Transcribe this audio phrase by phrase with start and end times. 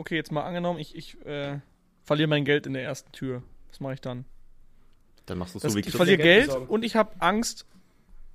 [0.00, 1.58] okay, jetzt mal angenommen, ich, ich äh,
[2.04, 3.42] verliere mein Geld in der ersten Tür.
[3.68, 4.24] Was mache ich dann?
[5.26, 6.66] Dann machst du es Das, so wie ich verliere Geld Geld besorgen.
[6.68, 7.66] und ich habe Angst,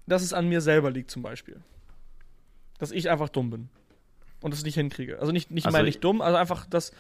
[0.08, 1.60] dass es an mir selber liegt, zum Beispiel.
[2.78, 3.70] Dass ich einfach dumm bin.
[4.42, 5.20] Und es nicht hinkriege.
[5.20, 6.92] Also nicht, nicht Also meine ich- dumm, also einfach, dass,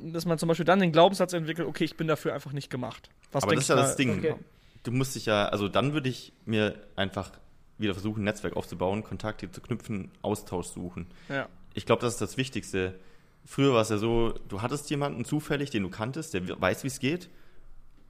[0.00, 3.10] dass man zum Beispiel dann den Glaubenssatz entwickelt, okay, ich bin dafür einfach nicht gemacht.
[3.32, 4.18] Was Aber das ist ja das da- Ding.
[4.18, 4.34] Okay.
[4.84, 7.32] Du musst dich ja, also dann würde ich mir einfach
[7.78, 11.08] wieder versuchen, ein Netzwerk aufzubauen, Kontakte zu knüpfen, Austausch suchen.
[11.28, 11.48] Ja.
[11.74, 12.98] Ich glaube, das ist das Wichtigste.
[13.46, 16.88] Früher war es ja so, du hattest jemanden zufällig, den du kanntest, der weiß, wie
[16.88, 17.30] es geht,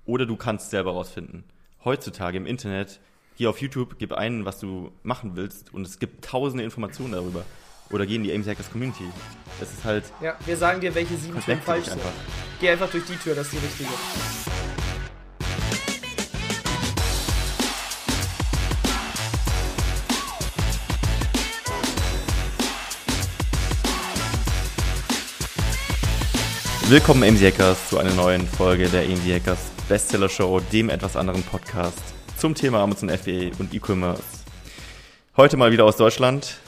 [0.06, 1.44] oder du kannst selber rausfinden.
[1.84, 3.00] Heutzutage im Internet,
[3.36, 7.44] geh auf YouTube, gib ein, was du machen willst, und es gibt tausende Informationen darüber.
[7.90, 9.04] Oder geh in die Ames Hackers Community.
[9.60, 11.94] Das ist halt Ja, wir sagen dir, welche sieben Türen falsch sind.
[11.94, 12.10] einfach.
[12.58, 14.75] Geh einfach durch die Tür, das ist die richtige.
[26.88, 31.42] Willkommen AMC Hackers zu einer neuen Folge der AMC Hackers Bestseller Show, dem etwas anderen
[31.42, 31.98] Podcast
[32.36, 34.22] zum Thema Amazon FBA und E-Commerce.
[35.36, 36.58] Heute mal wieder aus Deutschland,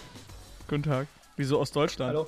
[0.66, 1.06] Guten Tag.
[1.36, 2.16] Wieso aus Deutschland?
[2.16, 2.26] Hallo?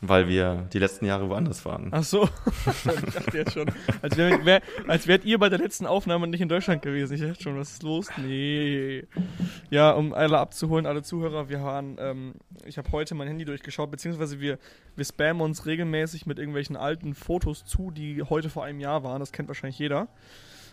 [0.00, 1.88] Weil wir die letzten Jahre woanders waren.
[1.90, 2.28] Ach so.
[2.66, 3.70] ich dachte jetzt schon.
[4.02, 7.14] Als, wär, als wärt ihr bei der letzten Aufnahme nicht in Deutschland gewesen.
[7.14, 8.08] Ich dachte schon, was ist los?
[8.18, 9.04] Nee.
[9.70, 12.34] Ja, um alle abzuholen, alle Zuhörer, wir waren, ähm,
[12.66, 14.58] ich habe heute mein Handy durchgeschaut, beziehungsweise wir,
[14.96, 19.20] wir spammen uns regelmäßig mit irgendwelchen alten Fotos zu, die heute vor einem Jahr waren.
[19.20, 20.08] Das kennt wahrscheinlich jeder.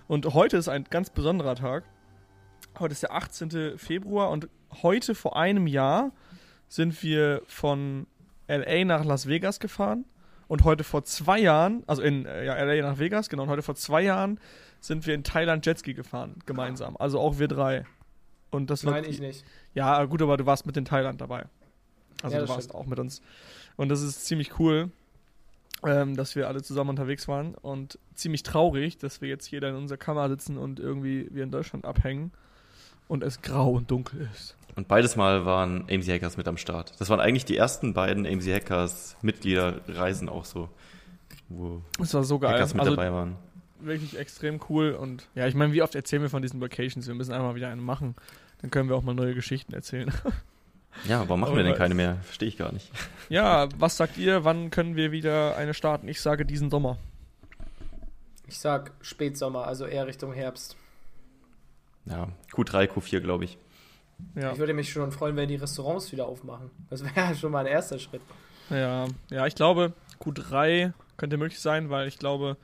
[0.08, 1.86] Und heute ist ein ganz besonderer Tag.
[2.78, 3.78] Heute ist der 18.
[3.78, 4.50] Februar und
[4.82, 6.12] heute vor einem Jahr
[6.68, 8.08] sind wir von
[8.48, 10.06] LA nach Las Vegas gefahren.
[10.48, 13.62] Und heute vor zwei Jahren, also in äh, ja, LA nach Vegas, genau, und heute
[13.64, 14.40] vor zwei Jahren
[14.82, 16.98] sind wir in Thailand Jetski gefahren, gemeinsam.
[16.98, 17.86] Also auch wir drei.
[18.52, 19.46] Und das Nein, wird- ich nicht.
[19.74, 21.46] Ja, gut, aber du warst mit in Thailand dabei.
[22.22, 22.76] Also Ja, du warst stimmt.
[22.76, 23.22] auch mit uns.
[23.78, 24.92] Und das ist ziemlich cool,
[25.86, 27.56] ähm, dass wir alle zusammen unterwegs waren.
[27.56, 31.44] Und ziemlich traurig, dass wir jetzt hier dann in unserer Kammer sitzen und irgendwie wir
[31.44, 32.32] in Deutschland abhängen
[33.08, 34.56] und es grau und dunkel ist.
[34.76, 36.94] Und beides Mal waren AMC Hackers mit am Start.
[37.00, 40.70] Das waren eigentlich die ersten beiden AMC Hackers Mitgliederreisen auch so,
[41.50, 42.54] wo Es war so geil.
[42.54, 43.36] Hackers mit also dabei waren.
[43.80, 44.92] wirklich extrem cool.
[44.92, 47.08] Und ja, ich meine, wie oft erzählen wir von diesen Vacations?
[47.08, 48.16] Wir müssen einmal wieder eine machen.
[48.62, 50.12] Dann können wir auch mal neue Geschichten erzählen.
[51.08, 52.18] Ja, warum machen wir denn keine mehr?
[52.22, 52.92] Verstehe ich gar nicht.
[53.28, 54.44] ja, was sagt ihr?
[54.46, 56.08] Wann können wir wieder eine starten?
[56.08, 57.00] Ich sage diesen Sommer.
[58.48, 60.76] Ich sag Spätsommer, also eher Richtung Herbst.
[62.06, 63.58] Ja, Q3, Q4, glaube ich.
[64.36, 64.52] Ja.
[64.54, 66.72] Ich würde mich schon freuen, wenn die Restaurants wieder aufmachen.
[66.90, 68.22] Das wäre schon mal ein erster Schritt.
[68.70, 72.58] Ja, ja, ich glaube, Q3 könnte möglich sein, weil ich glaube,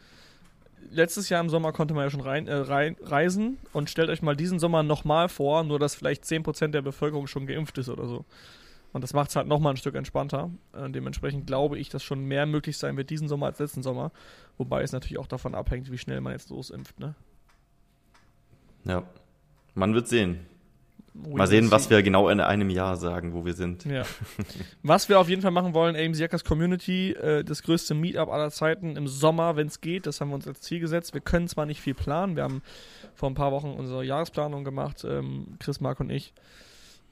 [0.89, 4.21] letztes Jahr im Sommer konnte man ja schon rein, äh, rein, reisen und stellt euch
[4.21, 8.07] mal diesen Sommer nochmal vor, nur dass vielleicht 10% der Bevölkerung schon geimpft ist oder
[8.07, 8.25] so.
[8.91, 10.49] Und das macht es halt nochmal ein Stück entspannter.
[10.73, 14.11] Äh, dementsprechend glaube ich, dass schon mehr möglich sein wird diesen Sommer als letzten Sommer.
[14.57, 16.99] Wobei es natürlich auch davon abhängt, wie schnell man jetzt losimpft.
[16.99, 17.13] Ne?
[18.85, 19.03] Ja,
[19.75, 20.39] man wird sehen.
[21.13, 23.85] Mal sehen, was wir genau in einem Jahr sagen, wo wir sind.
[23.85, 24.03] Ja.
[24.83, 28.51] Was wir auf jeden Fall machen wollen, AMC Hackers Community, äh, das größte Meetup aller
[28.51, 30.05] Zeiten im Sommer, wenn es geht.
[30.05, 31.13] Das haben wir uns als Ziel gesetzt.
[31.13, 32.35] Wir können zwar nicht viel planen.
[32.35, 32.61] Wir haben
[33.15, 36.33] vor ein paar Wochen unsere Jahresplanung gemacht, ähm, Chris, Marc und ich,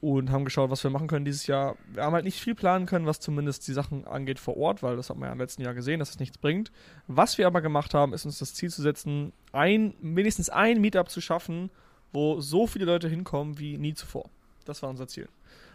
[0.00, 1.76] und haben geschaut, was wir machen können dieses Jahr.
[1.92, 4.96] Wir haben halt nicht viel planen können, was zumindest die Sachen angeht vor Ort, weil
[4.96, 6.70] das hat man ja im letzten Jahr gesehen, dass es nichts bringt.
[7.08, 11.10] Was wir aber gemacht haben, ist uns das Ziel zu setzen, ein, mindestens ein Meetup
[11.10, 11.70] zu schaffen,
[12.12, 14.30] wo so viele Leute hinkommen wie nie zuvor.
[14.64, 15.28] Das war unser Ziel.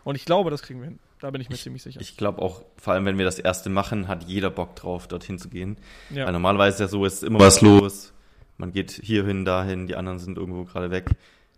[0.04, 1.00] Und ich glaube, das kriegen wir hin.
[1.20, 2.02] Da bin ich mir ziemlich sicher.
[2.02, 5.40] Ich glaube auch, vor allem wenn wir das erste machen, hat jeder Bock drauf, dorthin
[5.40, 5.78] zu gehen.
[6.10, 6.26] ja.
[6.26, 8.14] Weil normalerweise ist ja so, es ist immer was los.
[8.58, 11.12] Man geht hierhin, dahin, die anderen sind irgendwo gerade weg.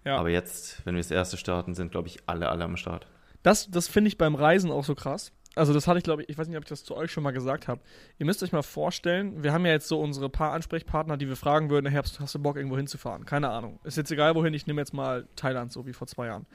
[0.03, 0.17] ja.
[0.17, 3.07] Aber jetzt, wenn wir das erste starten, sind, glaube ich, alle, alle am Start.
[3.41, 5.31] Das, das finde ich beim Reisen auch so krass.
[5.55, 7.23] Also das hatte ich, glaube ich, ich weiß nicht, ob ich das zu euch schon
[7.23, 7.81] mal gesagt habe.
[8.19, 11.37] Ihr müsst euch mal vorstellen, wir haben ja jetzt so unsere paar Ansprechpartner, die wir
[11.37, 13.25] fragen würden, Herbst, hast du Bock, irgendwo hinzufahren?
[13.25, 13.79] Keine Ahnung.
[13.85, 16.45] Ist jetzt egal, wohin, ich nehme jetzt mal Thailand, so wie vor zwei Jahren.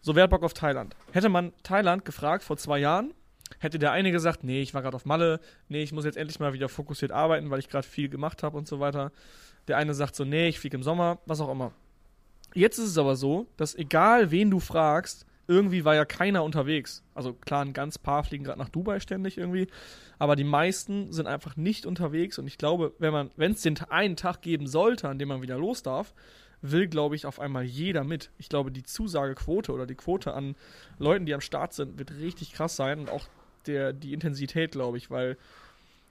[0.00, 0.96] So, wer hat Bock auf Thailand?
[1.12, 3.14] Hätte man Thailand gefragt vor zwei Jahren,
[3.60, 6.40] hätte der eine gesagt, nee, ich war gerade auf Malle, nee, ich muss jetzt endlich
[6.40, 9.12] mal wieder fokussiert arbeiten, weil ich gerade viel gemacht habe und so weiter.
[9.68, 11.72] Der eine sagt so, nee, ich fliege im Sommer, was auch immer.
[12.52, 17.02] Jetzt ist es aber so, dass egal wen du fragst, irgendwie war ja keiner unterwegs.
[17.14, 19.68] Also klar, ein ganz paar fliegen gerade nach Dubai ständig irgendwie,
[20.18, 23.78] aber die meisten sind einfach nicht unterwegs und ich glaube, wenn man, wenn es den
[23.90, 26.14] einen Tag geben sollte, an dem man wieder los darf,
[26.62, 28.30] will, glaube ich, auf einmal jeder mit.
[28.38, 30.56] Ich glaube, die Zusagequote oder die Quote an
[30.98, 33.26] Leuten, die am Start sind, wird richtig krass sein und auch
[33.66, 35.36] der, die Intensität, glaube ich, weil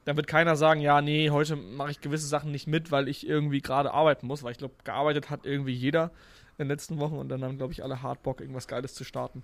[0.06, 3.28] dann wird keiner sagen, ja, nee, heute mache ich gewisse Sachen nicht mit, weil ich
[3.28, 6.12] irgendwie gerade arbeiten muss, weil ich glaube, gearbeitet hat irgendwie jeder
[6.58, 9.04] in den letzten Wochen und dann haben, glaube ich, alle hart Bock, irgendwas Geiles zu
[9.04, 9.44] starten.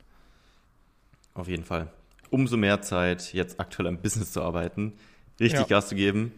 [1.34, 1.92] Auf jeden Fall.
[2.32, 4.94] umso mehr Zeit, jetzt aktuell am Business zu arbeiten,
[5.40, 5.66] richtig Ja.
[5.68, 6.32] Gas zu geben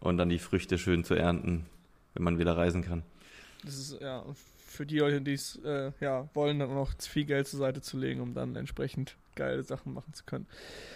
[0.00, 1.66] und dann die Früchte schön zu ernten,
[2.14, 3.04] wenn man wieder reisen kann.
[3.64, 4.24] Das ist ja
[4.56, 7.80] für die Leute, die es äh, ja, wollen, dann auch noch viel Geld zur Seite
[7.82, 10.46] zu legen, um dann entsprechend geile Sachen machen zu können.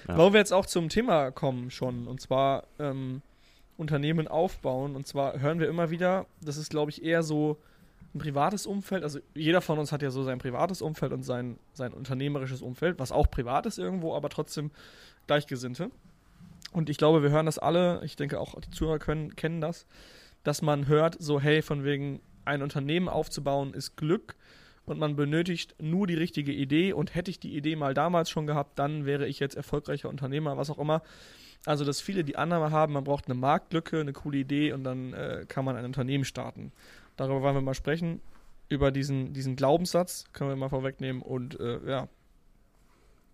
[0.08, 0.18] Ja.
[0.18, 3.22] Wo wir jetzt auch zum Thema kommen schon, und zwar ähm,
[3.76, 4.96] Unternehmen aufbauen.
[4.96, 7.58] Und zwar hören wir immer wieder, das ist, glaube ich, eher so
[8.14, 9.04] ein privates Umfeld.
[9.04, 12.98] Also jeder von uns hat ja so sein privates Umfeld und sein, sein unternehmerisches Umfeld,
[12.98, 14.70] was auch privat ist irgendwo, aber trotzdem
[15.26, 15.90] Gleichgesinnte.
[16.72, 19.86] Und ich glaube, wir hören das alle, ich denke auch die Zuhörer können, kennen das,
[20.42, 24.36] dass man hört, so hey, von wegen ein Unternehmen aufzubauen ist Glück
[24.84, 28.46] und man benötigt nur die richtige Idee und hätte ich die Idee mal damals schon
[28.46, 31.02] gehabt, dann wäre ich jetzt erfolgreicher Unternehmer, was auch immer.
[31.64, 35.12] Also, dass viele die Annahme haben, man braucht eine Marktlücke, eine coole Idee und dann
[35.12, 36.72] äh, kann man ein Unternehmen starten.
[37.16, 38.20] Darüber wollen wir mal sprechen,
[38.68, 42.08] über diesen, diesen Glaubenssatz, können wir mal vorwegnehmen und äh, ja,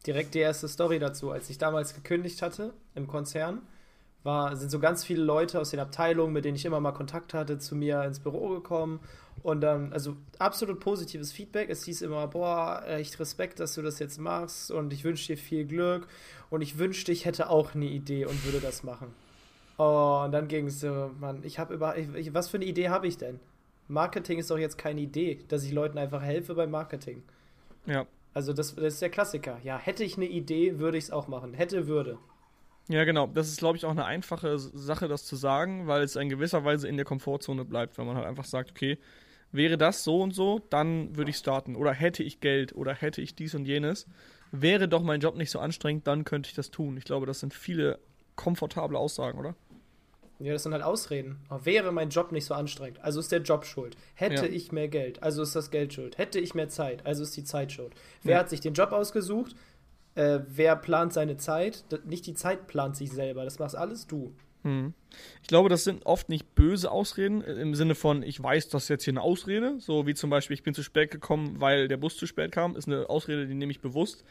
[0.07, 1.31] Direkt die erste Story dazu.
[1.31, 3.63] Als ich damals gekündigt hatte im Konzern,
[4.23, 7.35] war, sind so ganz viele Leute aus den Abteilungen, mit denen ich immer mal Kontakt
[7.35, 9.01] hatte, zu mir ins Büro gekommen.
[9.43, 11.69] Und dann, also absolut positives Feedback.
[11.69, 15.39] Es hieß immer, boah, echt Respekt, dass du das jetzt machst und ich wünsche dir
[15.39, 16.09] viel Glück
[16.51, 19.15] und ich wünschte, ich hätte auch eine Idee und würde das machen.
[19.79, 22.89] Oh, und dann ging es so, Mann, ich habe über, ich, was für eine Idee
[22.89, 23.39] habe ich denn?
[23.89, 27.23] Marketing ist doch jetzt keine Idee, dass ich Leuten einfach helfe beim Marketing.
[27.87, 28.07] ja.
[28.35, 29.59] Also das, das ist der Klassiker.
[29.65, 31.55] Ja, hätte ich eine Idee, würde ich es auch machen.
[31.55, 32.19] Hätte, würde.
[32.89, 33.27] Ja, genau.
[33.27, 36.65] Das ist, glaube ich, auch eine einfache Sache, das zu sagen, weil es in gewisser
[36.65, 38.99] Weise in der Komfortzone bleibt, wenn man halt einfach sagt, okay,
[39.51, 41.75] wäre das so und so, dann würde ich starten.
[41.75, 44.07] Oder hätte ich Geld oder hätte ich dies und jenes.
[44.53, 46.97] Wäre doch mein Job nicht so anstrengend, dann könnte ich das tun.
[46.97, 47.99] Ich glaube, das sind viele
[48.37, 49.55] komfortable Aussagen, oder?
[50.41, 51.39] Ja, das sind halt Ausreden.
[51.49, 53.97] Aber wäre mein Job nicht so anstrengend, also ist der Job schuld.
[54.15, 54.53] Hätte Ja.
[54.53, 56.17] ich mehr Geld, also ist das Geld schuld.
[56.17, 57.93] Hätte ich mehr Zeit, also ist die Zeit schuld.
[58.23, 58.39] Wer Ja.
[58.41, 59.57] hat sich den Job ausgesucht?
[60.15, 61.85] Äh, wer plant seine Zeit?
[62.05, 63.45] Nicht die Zeit plant sich selber.
[63.45, 64.33] Das machst alles du.
[64.63, 64.93] Hm.
[65.43, 68.85] Ich glaube, das sind oft nicht böse Ausreden äh, im Sinne von, ich weiß, das
[68.85, 71.87] ist jetzt hier eine Ausrede, so wie zum Beispiel, ich bin zu spät gekommen, weil
[71.87, 74.25] der Bus zu spät kam, ist eine Ausrede, die nehme ich bewusst,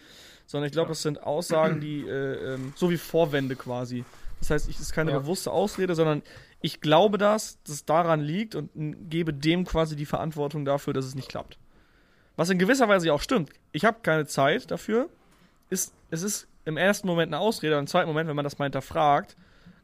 [0.46, 4.04] sondern ich glaube, das sind Aussagen, die, äh, ähm, so wie Vorwände quasi.
[4.40, 5.20] Das heißt, es ist keine Ja.
[5.20, 6.22] bewusste Ausrede, sondern
[6.62, 8.70] ich glaube das, dass es daran liegt und
[9.10, 11.58] gebe dem quasi die Verantwortung dafür, dass es nicht klappt.
[12.36, 13.50] Was in gewisser Weise ja auch stimmt.
[13.72, 15.10] Ich habe keine Zeit dafür.
[15.70, 18.60] Ist, es ist im ersten Moment eine Ausrede, aber im zweiten Moment, wenn man das
[18.60, 19.36] mal hinterfragt,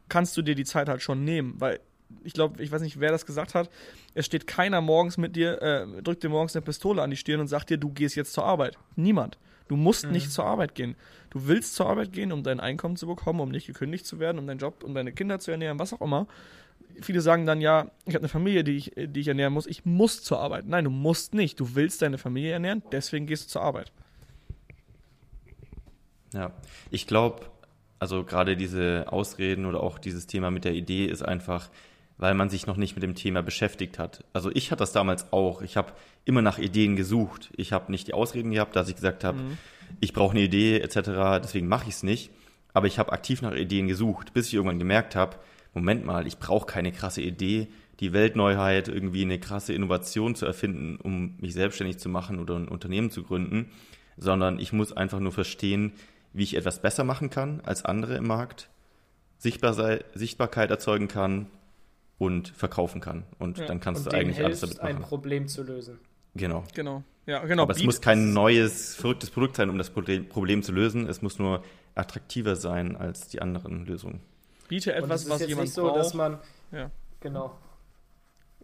[0.08, 1.54] kannst du dir die Zeit halt schon nehmen.
[1.58, 1.80] Weil
[2.22, 3.70] ich glaube, ich weiß nicht, wer das gesagt hat,
[4.14, 7.40] es steht keiner morgens mit dir, äh, drückt dir morgens eine Pistole an die Stirn
[7.40, 8.78] und sagt dir, du gehst jetzt zur Arbeit.
[8.94, 9.38] Niemand.
[9.66, 10.94] Du musst nicht zur Arbeit gehen.
[11.34, 14.38] Du willst zur Arbeit gehen, um dein Einkommen zu bekommen, um nicht gekündigt zu werden,
[14.38, 16.28] um deinen Job, um deine Kinder zu ernähren, was auch immer.
[17.00, 19.66] Viele sagen dann, ja, ich habe eine Familie, die ich, die ich ernähren muss.
[19.66, 20.66] Ich muss zur Arbeit.
[20.68, 21.58] Nein, du musst nicht.
[21.58, 23.90] Du willst deine Familie ernähren, deswegen gehst du zur Arbeit.
[26.32, 26.52] Ja,
[26.92, 27.46] ich glaube,
[27.98, 31.68] also gerade diese Ausreden oder auch dieses Thema mit der Idee ist einfach,
[32.16, 34.22] weil man sich noch nicht mit dem Thema beschäftigt hat.
[34.32, 35.62] Also ich hatte das damals auch.
[35.62, 35.94] Ich habe
[36.24, 37.50] immer nach Ideen gesucht.
[37.56, 39.38] Ich habe nicht die Ausreden gehabt, dass ich gesagt habe,
[40.00, 41.42] ich brauche eine Idee etc.
[41.42, 42.30] Deswegen mache ich es nicht.
[42.72, 45.36] Aber ich habe aktiv nach Ideen gesucht, bis ich irgendwann gemerkt habe,
[45.74, 47.68] Moment mal, ich brauche keine krasse Idee,
[48.00, 52.68] die Weltneuheit, irgendwie eine krasse Innovation zu erfinden, um mich selbstständig zu machen oder ein
[52.68, 53.70] Unternehmen zu gründen,
[54.16, 55.92] sondern ich muss einfach nur verstehen,
[56.32, 58.70] wie ich etwas besser machen kann als andere im Markt,
[59.38, 61.46] sichtbar sei, Sichtbarkeit erzeugen kann
[62.18, 63.24] und verkaufen kann.
[63.38, 65.08] Und Ja, dann kannst und du eigentlich alles damit ein machen.
[65.08, 65.98] Problem zu lösen.
[66.34, 66.64] Genau.
[66.74, 67.02] Genau.
[67.26, 67.62] Ja, genau.
[67.62, 71.08] Aber es Beat- muss kein neues, verrücktes Produkt sein, um das Problem zu lösen.
[71.08, 71.62] Es muss nur
[71.94, 74.20] attraktiver sein als die anderen Lösungen.
[74.68, 75.98] biete Und es etwas, ist was jetzt jemand nicht so, braucht.
[75.98, 76.38] dass man.
[76.72, 76.90] Ja.
[77.20, 77.56] Genau.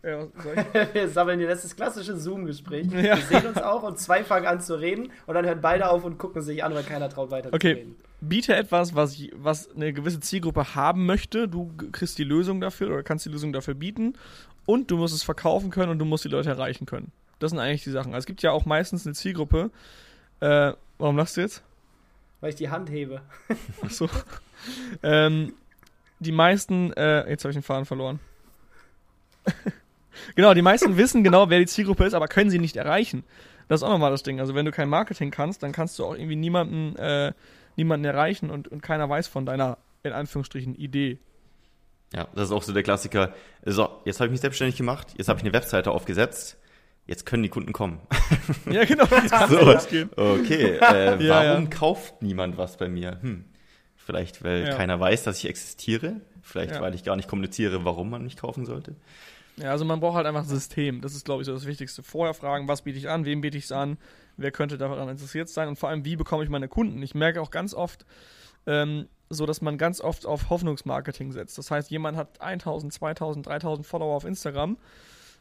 [0.03, 0.27] ja?
[0.93, 2.87] Wir sammeln hier, das ist das klassische Zoom-Gespräch.
[2.93, 3.17] Ja.
[3.17, 6.05] Wir sehen uns auch und zwei fangen an zu reden und dann hören beide auf
[6.05, 7.75] und gucken sich an, weil keiner traut weiter Okay.
[7.75, 7.97] zu reden.
[8.21, 11.49] biete etwas, was, ich- was eine gewisse Zielgruppe haben möchte.
[11.49, 14.15] Du kriegst die Lösung dafür oder kannst die Lösung dafür bieten.
[14.67, 17.13] Und du musst es verkaufen können und du musst die Leute erreichen können.
[17.41, 18.15] Das sind eigentlich die Sachen.
[18.15, 19.71] Also es gibt ja auch meistens eine Zielgruppe.
[20.39, 21.63] Äh, warum lachst du jetzt?
[22.41, 23.23] Weil ich die Hand hebe.
[23.83, 24.09] Achso.
[25.03, 25.55] ähm,
[26.21, 28.21] die meisten, äh, jetzt habe ich den Faden verloren.
[30.37, 33.25] genau, die meisten wissen genau, wer die Zielgruppe ist, aber können sie nicht erreichen.
[33.69, 34.39] Das ist auch nochmal das Ding.
[34.39, 37.33] Also wenn du kein Marketing kannst, dann kannst du auch irgendwie niemanden, äh,
[37.77, 41.19] niemanden erreichen und, und keiner weiß von deiner, in Anführungsstrichen, Idee.
[42.13, 43.33] Ja, das ist auch so der Klassiker.
[43.65, 46.59] So, jetzt habe ich mich selbstständig gemacht, jetzt habe ich eine Webseite aufgesetzt,
[47.07, 48.01] jetzt können die Kunden kommen.
[48.71, 49.05] Ja, genau.
[49.11, 49.61] Das kann So.
[49.61, 50.11] losgehen.
[50.17, 51.71] Okay, äh, Ja, warum ja.
[51.71, 53.19] kauft niemand was bei mir?
[53.23, 53.45] Hm.
[53.97, 54.77] Vielleicht, weil Ja.
[54.77, 56.21] keiner weiß, dass ich existiere.
[56.43, 58.97] Vielleicht, weil ich gar nicht kommuniziere, warum man mich kaufen sollte.
[59.57, 61.01] Ja, also man braucht halt einfach ein System.
[61.03, 62.03] Das ist, glaube ich, so das Wichtigste.
[62.03, 63.99] Vorher fragen, was biete ich an, wem biete ich es an,
[64.37, 67.03] wer könnte daran interessiert sein und vor allem, wie bekomme ich meine Kunden.
[67.03, 68.07] Ich merke auch ganz oft,
[68.67, 71.59] ähm, so dass man ganz oft auf Hoffnungsmarketing setzt.
[71.59, 74.77] Das heißt, jemand hat 1000, 2000, 3000 Follower auf Instagram,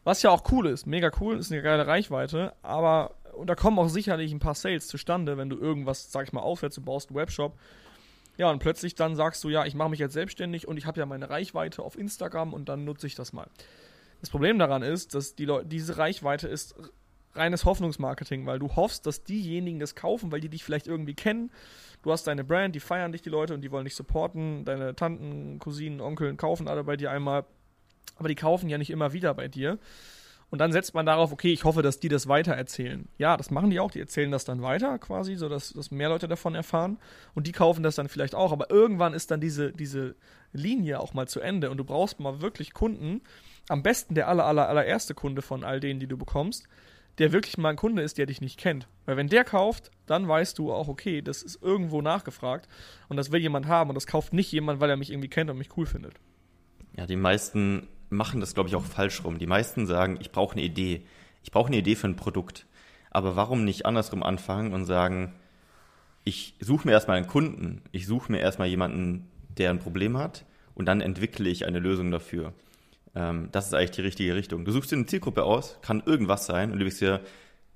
[0.04, 3.80] was ja auch cool ist, mega cool, ist eine geile Reichweite, aber und da kommen
[3.80, 7.10] auch sicherlich ein paar Sales zustande, wenn du irgendwas, sag ich mal, aufwärts, du baust
[7.10, 7.58] einen Webshop.
[8.38, 11.00] Ja, und plötzlich dann sagst du, ja, ich mache mich jetzt selbstständig und ich habe
[11.00, 13.48] ja meine Reichweite auf Instagram und dann nutze ich das mal.
[14.22, 16.76] Das Problem daran ist, dass die Leute, diese Reichweite ist
[17.34, 21.52] reines Hoffnungsmarketing, weil du hoffst, dass diejenigen das kaufen, weil die dich vielleicht irgendwie kennen.
[22.02, 24.66] Du hast deine Brand, die feiern dich die Leute und die wollen dich supporten.
[24.66, 27.46] Deine Tanten, Cousinen, Onkeln kaufen alle bei dir einmal,
[28.16, 29.80] aber die kaufen ja nicht immer wieder bei dir.
[30.52, 33.08] Und dann setzt man darauf, okay, ich hoffe, dass die das weiter erzählen.
[33.18, 36.28] Ja, das machen die auch, die erzählen das dann weiter quasi, sodass dass mehr Leute
[36.28, 36.98] davon erfahren.
[37.36, 38.52] Und die kaufen das dann vielleicht auch.
[38.52, 40.16] Aber irgendwann ist dann diese, diese
[40.52, 43.22] Linie auch mal zu Ende und du brauchst mal wirklich Kunden.
[43.68, 46.68] Am besten der aller, aller, allererste Kunde von all denen, die du bekommst,
[47.20, 48.88] der wirklich mal ein Kunde ist, der dich nicht kennt.
[49.06, 52.68] Weil wenn der kauft, dann weißt du auch, okay, das ist irgendwo nachgefragt
[53.08, 55.52] und das will jemand haben und das kauft nicht jemand, weil er mich irgendwie kennt
[55.52, 56.14] und mich cool findet.
[56.98, 59.40] Ja, die meisten machen das, glaube ich, auch falsch rum.
[59.40, 61.04] Die meisten sagen, ich brauche eine Idee.
[61.44, 62.66] Ich brauche eine Idee für ein Produkt.
[63.12, 65.34] Aber warum nicht andersrum anfangen und sagen,
[66.24, 70.46] ich suche mir erstmal einen Kunden, ich suche mir erstmal jemanden, der ein Problem hat
[70.76, 72.54] und dann entwickle ich eine Lösung dafür.
[73.16, 74.66] Ähm, das ist eigentlich die richtige Richtung.
[74.66, 77.22] Du suchst dir eine Zielgruppe aus, kann irgendwas sein und du wissen dir,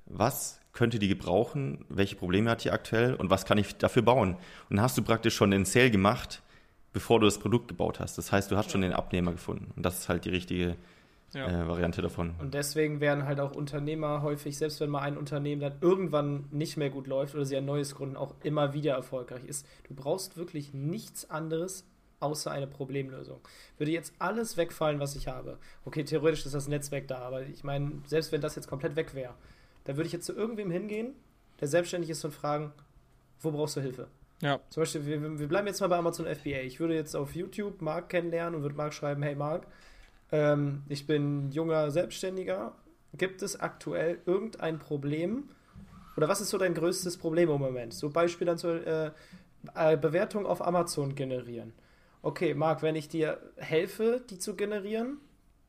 [0.05, 4.33] was könnte die gebrauchen, welche Probleme hat die aktuell und was kann ich dafür bauen.
[4.69, 6.42] Und dann hast du praktisch schon den Sale gemacht,
[6.93, 8.17] bevor du das Produkt gebaut hast.
[8.17, 9.71] Das heißt, du hast schon den Abnehmer gefunden.
[9.75, 10.77] Und das ist halt die richtige
[11.33, 11.47] ja.
[11.47, 12.35] äh, Variante davon.
[12.39, 16.77] Und deswegen werden halt auch Unternehmer häufig, selbst wenn mal ein Unternehmen dann irgendwann nicht
[16.77, 19.65] mehr gut läuft oder sie ein neues gründen, auch immer wieder erfolgreich ist.
[19.87, 21.85] Du brauchst wirklich nichts anderes
[22.19, 23.39] außer eine Problemlösung.
[23.77, 25.57] Würde jetzt alles wegfallen, was ich habe.
[25.83, 29.13] Okay, theoretisch ist das Netzwerk da, aber ich meine, selbst wenn das jetzt komplett weg
[29.13, 29.33] wäre,
[29.83, 31.13] da würde ich jetzt zu irgendwem hingehen,
[31.59, 32.71] der selbstständig ist und fragen,
[33.41, 34.07] wo brauchst du Hilfe?
[34.43, 34.59] Ja.
[34.69, 36.61] Zum Beispiel, wir, wir bleiben jetzt mal bei Amazon FBA.
[36.61, 39.65] Ich würde jetzt auf YouTube Marc kennenlernen und würde Marc schreiben, hey Marc,
[40.31, 42.75] ähm, ich bin junger Selbstständiger.
[43.13, 45.49] Gibt es aktuell irgendein Problem?
[46.17, 47.93] Oder was ist so dein größtes Problem im Moment?
[47.93, 49.11] So Beispiel dann zur äh,
[49.75, 51.73] äh, Bewertung auf Amazon generieren
[52.23, 55.19] okay, Marc, wenn ich dir helfe, die zu generieren,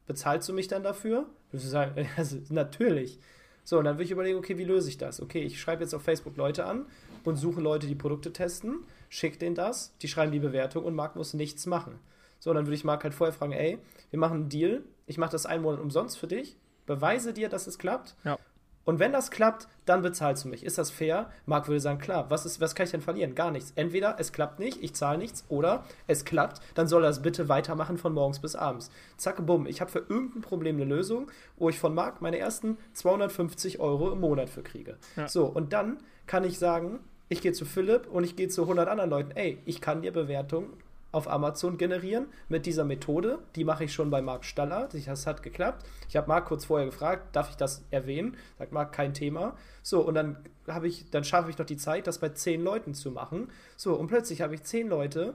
[0.07, 1.27] bezahlst du mich dann dafür?
[1.53, 3.19] Du sagen, also, natürlich.
[3.65, 5.21] So, und dann würde ich überlegen, okay, wie löse ich das?
[5.21, 6.87] Okay, ich schreibe jetzt auf Facebook Leute an
[7.27, 11.17] und suche Leute, die Produkte testen, schicke denen das, die schreiben die Bewertung und Marc
[11.17, 11.99] muss nichts machen.
[12.39, 13.79] So, dann würde ich Marc halt vorher fragen, ey,
[14.11, 17.67] wir machen einen Deal, ich mache das einen Monat umsonst für dich, beweise dir, dass
[17.67, 18.17] es klappt.
[18.25, 18.39] Ja.
[18.85, 20.65] Und wenn das klappt, dann bezahlst du mich.
[20.65, 21.31] Ist das fair?
[21.47, 22.29] Marc würde sagen, klar.
[22.29, 23.35] Was, ist, was kann ich denn verlieren?
[23.35, 23.73] Gar nichts.
[23.77, 27.49] Entweder es klappt nicht, ich zahle nichts, oder es klappt, dann soll er es bitte
[27.49, 28.91] weitermachen von morgens bis abends.
[29.17, 29.67] Zack, bumm.
[29.67, 34.13] Ich habe für irgendein Problem eine Lösung, wo ich von Marc meine ersten 250 Euro
[34.13, 34.99] im Monat für kriege.
[35.17, 35.29] Ja.
[35.29, 38.89] So, und dann kann ich sagen, ich gehe zu Philipp und ich gehe zu 100
[38.89, 39.31] anderen Leuten.
[39.33, 40.73] Ey, ich kann dir Bewertungen
[41.15, 43.39] auf Amazon generieren mit dieser Methode.
[43.55, 44.89] Die mache ich schon bei Marc Staller.
[44.93, 45.87] Das hat geklappt.
[46.09, 48.37] Ich habe Marc kurz vorher gefragt, darf ich das erwähnen?
[48.59, 49.57] Sagt Marc, kein Thema.
[49.83, 52.95] So, und dann habe ich, dann schaffe ich noch die Zeit, das bei zehn Leuten
[52.95, 53.49] zu machen.
[53.77, 55.35] So, und plötzlich habe ich zehn Leute,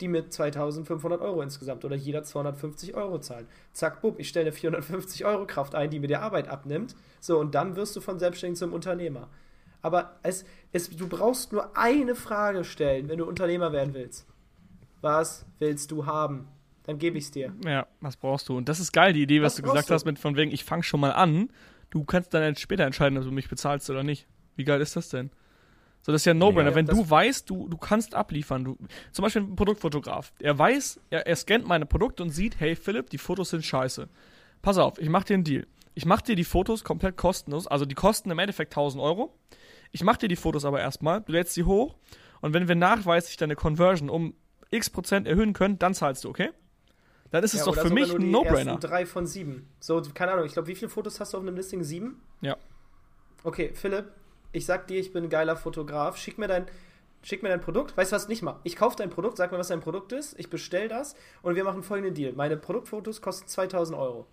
[0.00, 3.48] die mit 2500 Euro insgesamt oder jeder 250 Euro zahlen.
[3.72, 6.94] Zack, bupp, ich stelle 450 Euro Kraft ein, die mir die Arbeit abnimmt.
[7.20, 9.28] So, und dann wirst du von Selbstständigen zum Unternehmer.
[9.82, 14.26] Aber es, es, du brauchst nur eine Frage stellen, wenn du Unternehmer werden willst
[15.00, 16.48] was willst du haben?
[16.84, 17.52] Dann gebe ich es dir.
[17.64, 18.56] Ja, was brauchst du?
[18.56, 19.94] Und das ist geil, die Idee, was, was du gesagt du?
[19.94, 21.50] hast, mit von wegen, ich fange schon mal an.
[21.90, 24.26] Du kannst dann später entscheiden, ob du mich bezahlst oder nicht.
[24.56, 25.30] Wie geil ist das denn?
[26.02, 26.70] So, das ist ja ein No-Brainer.
[26.70, 28.78] Ja, Wenn du weißt, du, du kannst abliefern, du,
[29.12, 33.10] zum Beispiel ein Produktfotograf, er weiß, er, er scannt meine Produkte und sieht, hey Philipp,
[33.10, 34.08] die Fotos sind scheiße.
[34.62, 35.66] Pass auf, ich mach dir einen Deal.
[35.94, 39.34] Ich mach dir die Fotos komplett kostenlos, also die kosten im Endeffekt 1000 Euro.
[39.90, 41.96] Ich mach dir die Fotos aber erstmal, du lädst sie hoch
[42.40, 44.34] und wenn wir nachweislich deine Conversion um
[44.70, 46.50] x Prozent erhöhen können, dann zahlst du, okay?
[47.30, 48.76] Dann ist es ja, doch für mich ein No-Brainer.
[48.78, 49.68] Drei von sieben.
[49.80, 51.82] So, keine Ahnung, ich glaube, wie viele Fotos hast du auf einem Listing?
[51.84, 52.22] Sieben?
[52.40, 52.56] Ja.
[53.44, 54.12] Okay, Philipp,
[54.52, 56.16] ich sag dir, ich bin ein geiler Fotograf.
[56.16, 56.66] Schick mir dein,
[57.22, 57.96] schick mir dein Produkt.
[57.96, 58.28] Weißt du was?
[58.28, 58.60] Nicht mal.
[58.64, 60.38] Ich kaufe dein Produkt, sag mir, was dein Produkt ist.
[60.38, 62.32] Ich bestell das und wir machen folgenden Deal.
[62.32, 64.26] Meine Produktfotos kosten 2000 Euro.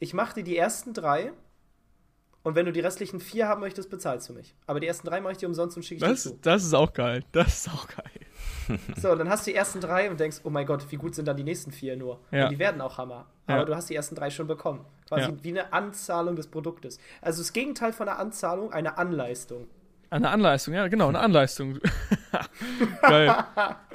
[0.00, 1.32] Ich mache dir die ersten drei
[2.42, 4.54] und wenn du die restlichen vier haben möchtest, bezahlst du mich.
[4.66, 6.38] Aber die ersten drei mache ich dir umsonst und schicke ich das, dir zu.
[6.42, 7.24] Das ist auch geil.
[7.32, 8.10] Das ist auch geil.
[8.96, 11.26] So, dann hast du die ersten drei und denkst, oh mein Gott, wie gut sind
[11.26, 12.20] dann die nächsten vier nur.
[12.30, 12.44] Ja.
[12.44, 13.26] Und die werden auch Hammer.
[13.46, 13.64] Aber ja.
[13.64, 14.84] du hast die ersten drei schon bekommen.
[15.08, 15.36] Quasi ja.
[15.42, 16.98] wie eine Anzahlung des Produktes.
[17.20, 19.68] Also das Gegenteil von einer Anzahlung, eine Anleistung.
[20.10, 21.78] Eine Anleistung, ja, genau, eine Anleistung.
[23.02, 23.34] Geil.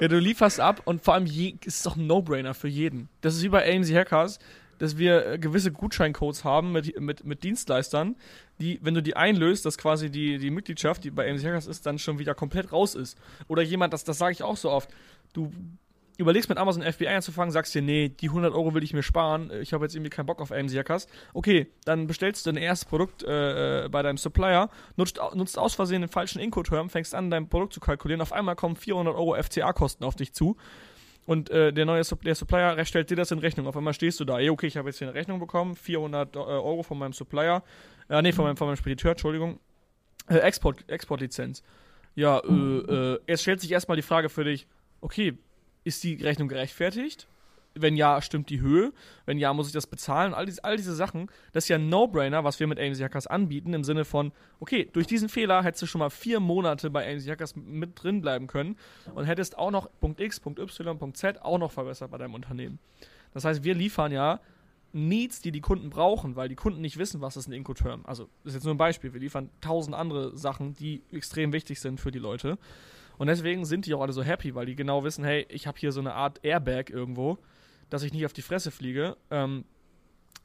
[0.00, 3.08] Ja, du lieferst ab und vor allem je, ist es doch ein No-Brainer für jeden.
[3.20, 4.40] Das ist wie bei AMC Hackers
[4.78, 8.16] dass wir äh, gewisse Gutscheincodes haben mit, mit, mit Dienstleistern,
[8.60, 11.86] die, wenn du die einlöst, dass quasi die, die Mitgliedschaft, die bei AMC Hackers ist,
[11.86, 13.18] dann schon wieder komplett raus ist.
[13.46, 14.90] Oder jemand, das, das sage ich auch so oft,
[15.32, 15.52] du
[16.18, 19.52] überlegst mit Amazon FBI anzufangen, sagst dir, nee, die 100 Euro will ich mir sparen,
[19.60, 21.06] ich habe jetzt irgendwie keinen Bock auf AMC Hackers.
[21.32, 25.74] Okay, dann bestellst du dein erstes Produkt äh, äh bei deinem Supplier, nutzt, nutzt aus
[25.74, 29.40] Versehen den falschen Incoterm, fängst an, dein Produkt zu kalkulieren, auf einmal kommen 400 Euro
[29.40, 30.56] FCA-Kosten auf dich zu
[31.28, 33.66] und äh, der neue der Supplier stellt dir das in Rechnung.
[33.66, 36.34] Auf einmal stehst du da, ey, okay, ich habe jetzt hier eine Rechnung bekommen, 400
[36.34, 37.62] äh, Euro von meinem Supplier,
[38.08, 39.60] äh, nee, von meinem, von meinem Spediteur, Entschuldigung,
[40.30, 41.62] äh, Export, Exportlizenz.
[42.14, 44.66] Ja, äh, äh, jetzt stellt sich erstmal die Frage für dich,
[45.02, 45.36] okay,
[45.84, 47.26] ist die Rechnung gerechtfertigt?
[47.80, 48.92] Wenn ja, stimmt die Höhe?
[49.26, 50.34] Wenn ja, muss ich das bezahlen?
[50.34, 53.26] All diese, all diese Sachen, das ist ja ein No-Brainer, was wir mit AMC Hackers
[53.26, 57.10] anbieten, im Sinne von, okay, durch diesen Fehler hättest du schon mal vier Monate bei
[57.10, 58.76] AMC Hackers mit drin bleiben können
[59.14, 62.34] und hättest auch noch Punkt X, Punkt Y, Punkt Z auch noch verbessert bei deinem
[62.34, 62.78] Unternehmen.
[63.34, 64.40] Das heißt, wir liefern ja
[64.92, 68.06] Needs, die die Kunden brauchen, weil die Kunden nicht wissen, was ist ein Incoterm.
[68.06, 69.12] Also, das ist jetzt nur ein Beispiel.
[69.12, 72.58] Wir liefern tausend andere Sachen, die extrem wichtig sind für die Leute.
[73.18, 75.78] Und deswegen sind die auch alle so happy, weil die genau wissen, hey, ich habe
[75.78, 77.36] hier so eine Art Airbag irgendwo,
[77.90, 79.16] dass ich nicht auf die Fresse fliege.
[79.30, 79.64] Ähm,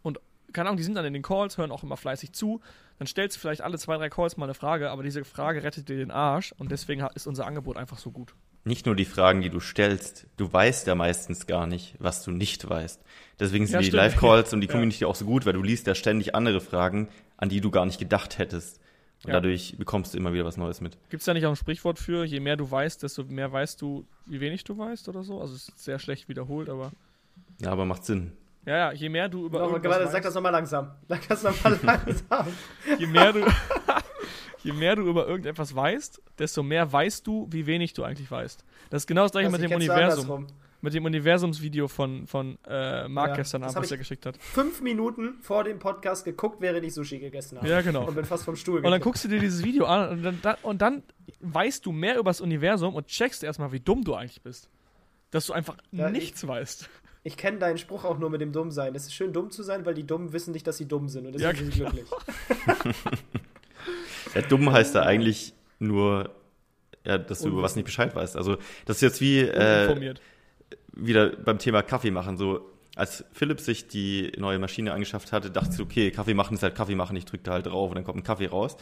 [0.01, 0.19] und
[0.51, 2.61] keine Ahnung, die sind dann in den Calls, hören auch immer fleißig zu.
[2.99, 5.89] Dann stellst du vielleicht alle zwei, drei Calls mal eine Frage, aber diese Frage rettet
[5.89, 8.35] dir den Arsch und deswegen ist unser Angebot einfach so gut.
[8.65, 12.31] Nicht nur die Fragen, die du stellst, du weißt ja meistens gar nicht, was du
[12.31, 13.01] nicht weißt.
[13.39, 15.07] Deswegen sind ja, die Live-Calls und die Community ja.
[15.07, 17.99] auch so gut, weil du liest ja ständig andere Fragen, an die du gar nicht
[17.99, 18.79] gedacht hättest.
[19.23, 19.33] Und ja.
[19.35, 20.97] dadurch bekommst du immer wieder was Neues mit.
[21.09, 23.81] Gibt es da nicht auch ein Sprichwort für, je mehr du weißt, desto mehr weißt
[23.81, 25.41] du, wie wenig du weißt oder so?
[25.41, 26.91] Also es ist sehr schlecht wiederholt, aber.
[27.61, 28.31] Ja, aber macht Sinn.
[28.65, 29.59] Ja, ja, je mehr du über.
[29.59, 30.91] Noch, warte, sag das nochmal langsam.
[31.07, 32.47] Sag das nochmal langsam.
[32.99, 33.45] je mehr du.
[34.63, 38.63] je mehr du über irgendetwas weißt, desto mehr weißt du, wie wenig du eigentlich weißt.
[38.89, 40.47] Das ist genau das gleiche das mit dem Universum
[40.83, 44.35] mit dem Universumsvideo von, von äh, Marc ja, gestern Abend, was er geschickt hat.
[44.37, 47.69] Fünf Minuten vor dem Podcast geguckt, während ich Sushi gegessen habe.
[47.69, 48.05] Ja, genau.
[48.05, 50.57] Und bin fast vom Stuhl Und dann guckst du dir dieses Video an und dann,
[50.61, 51.03] und dann
[51.39, 54.69] weißt du mehr über das Universum und checkst erstmal, wie dumm du eigentlich bist.
[55.31, 56.89] Dass du einfach ja, nichts ich, weißt.
[57.23, 58.93] Ich kenne deinen Spruch auch nur mit dem Dummsein.
[58.95, 61.25] Es ist schön, dumm zu sein, weil die Dummen wissen nicht, dass sie dumm sind.
[61.25, 61.91] Und deswegen ja, sind sie genau.
[61.91, 62.09] glücklich.
[64.35, 66.31] ja, dumm heißt da eigentlich nur,
[67.05, 68.35] ja, dass du über was nicht Bescheid weißt.
[68.35, 69.39] Also, das ist jetzt wie.
[69.39, 70.15] Äh,
[70.95, 72.37] wieder beim Thema Kaffee machen.
[72.37, 76.63] So, als Philipp sich die neue Maschine angeschafft hatte, dachte ich, okay, Kaffee machen ist
[76.63, 78.77] halt Kaffee machen, ich drücke da halt drauf und dann kommt ein Kaffee raus.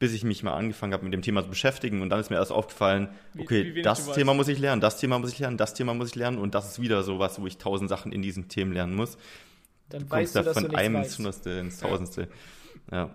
[0.00, 2.36] Bis ich mich mal angefangen habe, mit dem Thema zu beschäftigen und dann ist mir
[2.36, 3.08] erst aufgefallen,
[3.38, 5.94] okay, wie, wie das Thema muss ich lernen, das Thema muss ich lernen, das Thema
[5.94, 8.48] muss ich lernen und das ist wieder so was, wo ich tausend Sachen in diesen
[8.48, 9.16] Themen lernen muss.
[9.90, 12.28] Dann du weißt du, da von einem ins Hundertste ins Tausendste.
[12.90, 13.14] Ja.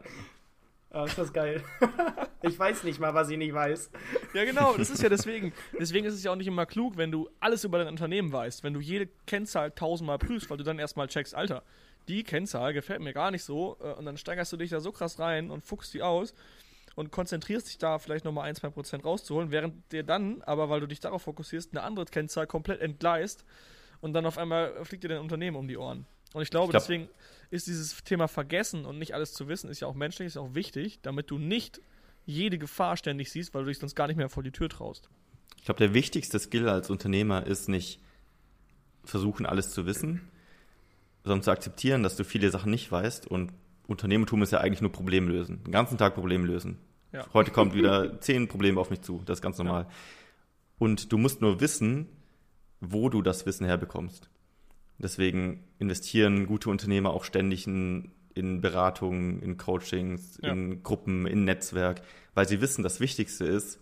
[0.96, 1.62] Oh, ist das geil.
[2.42, 3.90] ich weiß nicht mal, was ich nicht weiß.
[4.34, 5.52] Ja, genau, das ist ja deswegen.
[5.78, 8.64] Deswegen ist es ja auch nicht immer klug, wenn du alles über dein Unternehmen weißt,
[8.64, 11.64] wenn du jede Kennzahl tausendmal prüfst, weil du dann erstmal checkst, Alter,
[12.08, 14.94] die Kennzahl gefällt mir gar nicht so äh, und dann steigerst du dich da so
[14.94, 16.34] krass rein und fuchst die aus
[16.96, 20.80] und konzentrierst dich da vielleicht nochmal ein, zwei Prozent rauszuholen, während dir dann, aber weil
[20.80, 23.46] du dich darauf fokussierst, eine andere Kennzahl komplett entgleist
[24.02, 26.06] und dann auf einmal fliegt dir dein Unternehmen um die Ohren.
[26.34, 27.10] Und ich glaube, ich glaub, deswegen
[27.50, 30.54] ist dieses Thema Vergessen und nicht alles zu wissen, ist ja auch menschlich, ist auch
[30.54, 31.82] wichtig, damit du nicht
[32.26, 35.10] jede Gefahr ständig siehst, weil du dich sonst gar nicht mehr vor die Tür traust.
[35.58, 38.00] Ich glaube, der wichtigste Skill als Unternehmer ist nicht
[39.04, 40.30] versuchen, alles zu wissen,
[41.24, 43.28] sondern zu akzeptieren, dass du viele Sachen nicht weißt.
[43.28, 43.54] Und
[43.88, 45.64] Unternehmertum ist ja eigentlich nur Problem lösen.
[45.64, 46.80] Den ganzen Tag Problem lösen.
[47.16, 47.26] Ja.
[47.34, 49.22] Heute kommt wieder zehn Probleme auf mich zu.
[49.26, 49.84] Das ist ganz normal.
[49.84, 49.90] Ja.
[50.80, 52.10] Und du musst nur wissen,
[52.82, 54.30] wo du das Wissen herbekommst.
[54.98, 60.52] Deswegen investieren gute Unternehmer auch ständig in, in Beratungen, in Coachings, ja.
[60.52, 62.02] in Gruppen, in Netzwerk,
[62.34, 63.80] weil sie wissen, das Wichtigste ist,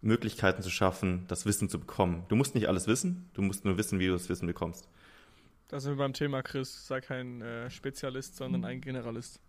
[0.00, 2.24] Möglichkeiten zu schaffen, das Wissen zu bekommen.
[2.28, 4.88] Du musst nicht alles wissen, du musst nur wissen, wie du das Wissen bekommst.
[5.66, 6.86] Da sind wir beim Thema, Chris.
[6.86, 9.40] Sei kein äh, Spezialist, sondern ein Generalist.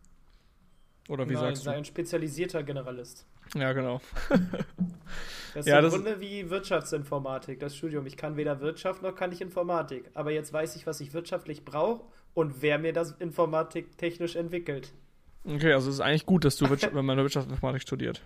[1.09, 1.65] Oder wie Nein, sagst du?
[1.65, 3.25] Sei ein spezialisierter Generalist.
[3.55, 4.01] Ja, genau.
[4.29, 4.39] das
[5.55, 8.05] ist ja, im das Grunde wie Wirtschaftsinformatik, das Studium.
[8.05, 10.09] Ich kann weder Wirtschaft noch kann ich Informatik.
[10.13, 14.93] Aber jetzt weiß ich, was ich wirtschaftlich brauche und wer mir das Informatik technisch entwickelt.
[15.45, 18.21] Okay, also es ist eigentlich gut, dass du Wirtschaft, wenn man Wirtschaftsinformatik studiert.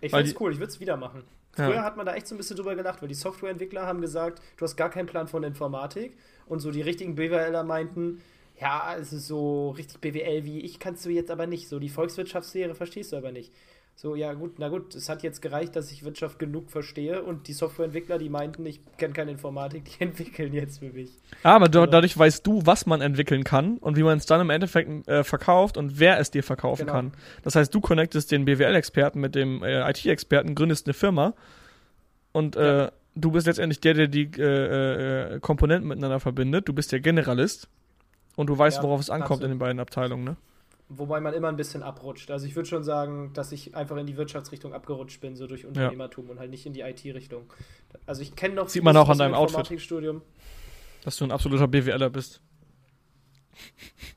[0.00, 1.22] Ich finde es cool, ich würde es wieder machen.
[1.52, 1.84] Früher ja.
[1.84, 4.64] hat man da echt so ein bisschen drüber gelacht, weil die Softwareentwickler haben gesagt, du
[4.64, 6.16] hast gar keinen Plan von Informatik
[6.46, 8.20] und so die richtigen BWLer meinten,
[8.60, 11.68] ja, es ist so richtig BWL wie ich kannst du jetzt aber nicht.
[11.68, 13.52] So die Volkswirtschaftslehre verstehst du aber nicht.
[13.96, 17.46] So, ja gut, na gut, es hat jetzt gereicht, dass ich Wirtschaft genug verstehe und
[17.46, 21.10] die Softwareentwickler, die meinten, ich kenne keine Informatik, die entwickeln jetzt für mich.
[21.44, 24.50] Aber also, dadurch weißt du, was man entwickeln kann und wie man es dann im
[24.50, 26.92] Endeffekt äh, verkauft und wer es dir verkaufen genau.
[26.92, 27.12] kann.
[27.42, 31.34] Das heißt, du connectest den BWL-Experten mit dem äh, IT-Experten, gründest eine Firma
[32.32, 32.92] und äh, ja.
[33.14, 36.68] du bist letztendlich der, der die äh, äh, Komponenten miteinander verbindet.
[36.68, 37.68] Du bist der Generalist
[38.36, 39.44] Und du weißt, Ja, worauf es ankommt absolut.
[39.44, 40.36] in den beiden Abteilungen, ne?
[40.88, 42.30] Wobei man immer ein bisschen abrutscht.
[42.30, 45.64] Also ich würde schon sagen, dass ich einfach in die Wirtschaftsrichtung abgerutscht bin, so durch
[45.64, 47.50] Unternehmertum und halt nicht in die IT-Richtung.
[48.06, 49.58] Also ich kenne noch Sieht man auch an deinem Outfit.
[49.60, 50.20] Informatikstudium.
[51.04, 52.40] Dass du ein absoluter BWLer bist.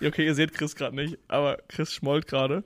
[0.00, 2.64] Ja, okay, ihr seht Chris gerade nicht, aber Chris schmollt gerade,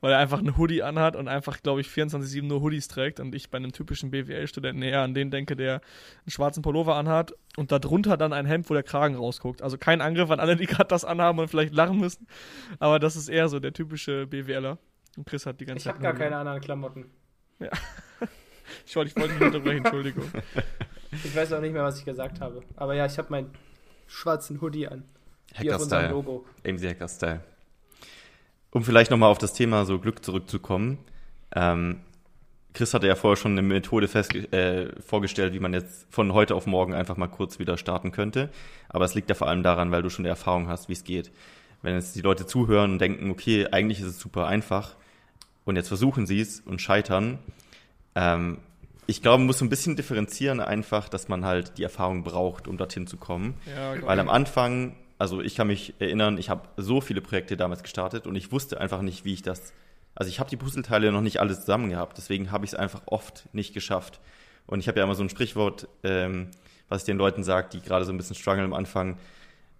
[0.00, 3.34] weil er einfach einen Hoodie anhat und einfach, glaube ich, 24-7 nur Hoodies trägt und
[3.34, 7.72] ich bei einem typischen BWL-Studenten eher an den denke, der einen schwarzen Pullover anhat und
[7.72, 9.62] darunter dann ein Hemd, wo der Kragen rausguckt.
[9.62, 12.26] Also kein Angriff an alle, die gerade das anhaben und vielleicht lachen müssen,
[12.78, 14.78] aber das ist eher so der typische BWLer.
[15.16, 15.94] Und Chris hat die ganze Ich Zeit.
[15.94, 17.06] habe gar keine anderen Klamotten.
[18.86, 20.24] Ich wollte, ich wollte nicht unterbrechen, Entschuldigung.
[21.10, 22.60] Ich weiß auch nicht mehr, was ich gesagt habe.
[22.76, 23.50] Aber ja, ich habe meinen
[24.06, 25.04] schwarzen Hoodie an.
[25.58, 26.10] Wie auf unserem Hacker-Style.
[26.10, 26.46] Logo.
[26.66, 27.40] AMC Hacker-Style.
[28.70, 30.98] Um vielleicht nochmal auf das Thema so Glück zurückzukommen.
[31.54, 32.00] Ähm,
[32.74, 36.54] Chris hatte ja vorher schon eine Methode festge äh, vorgestellt, wie man jetzt von heute
[36.54, 38.50] auf morgen einfach mal kurz wieder starten könnte.
[38.88, 41.04] Aber es liegt ja vor allem daran, weil du schon die Erfahrung hast, wie es
[41.04, 41.32] geht.
[41.82, 44.96] Wenn jetzt die Leute zuhören und denken, okay, eigentlich ist es super einfach
[45.64, 47.38] und jetzt versuchen sie es und scheitern,
[48.14, 48.58] ähm,
[49.06, 52.68] ich glaube, man muss so ein bisschen differenzieren einfach, dass man halt die Erfahrung braucht,
[52.68, 53.54] um dorthin zu kommen.
[53.74, 57.82] Ja, Weil am Anfang, also ich kann mich erinnern, ich habe so viele Projekte damals
[57.82, 59.72] gestartet und ich wusste einfach nicht, wie ich das.
[60.14, 63.02] Also ich habe die Puzzleteile noch nicht alle zusammen gehabt, deswegen habe ich es einfach
[63.06, 64.20] oft nicht geschafft.
[64.66, 66.48] Und ich habe ja immer so ein Sprichwort, ähm,
[66.88, 69.16] was ich den Leuten sage, die gerade so ein bisschen strugglen am Anfang.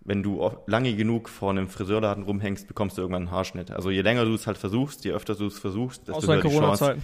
[0.00, 3.70] Wenn du lange genug vor einem Friseurladen rumhängst, bekommst du irgendwann einen Haarschnitt.
[3.70, 6.42] Also je länger du es halt versuchst, je öfter du es versuchst, desto außer höher
[6.42, 6.96] die Chance,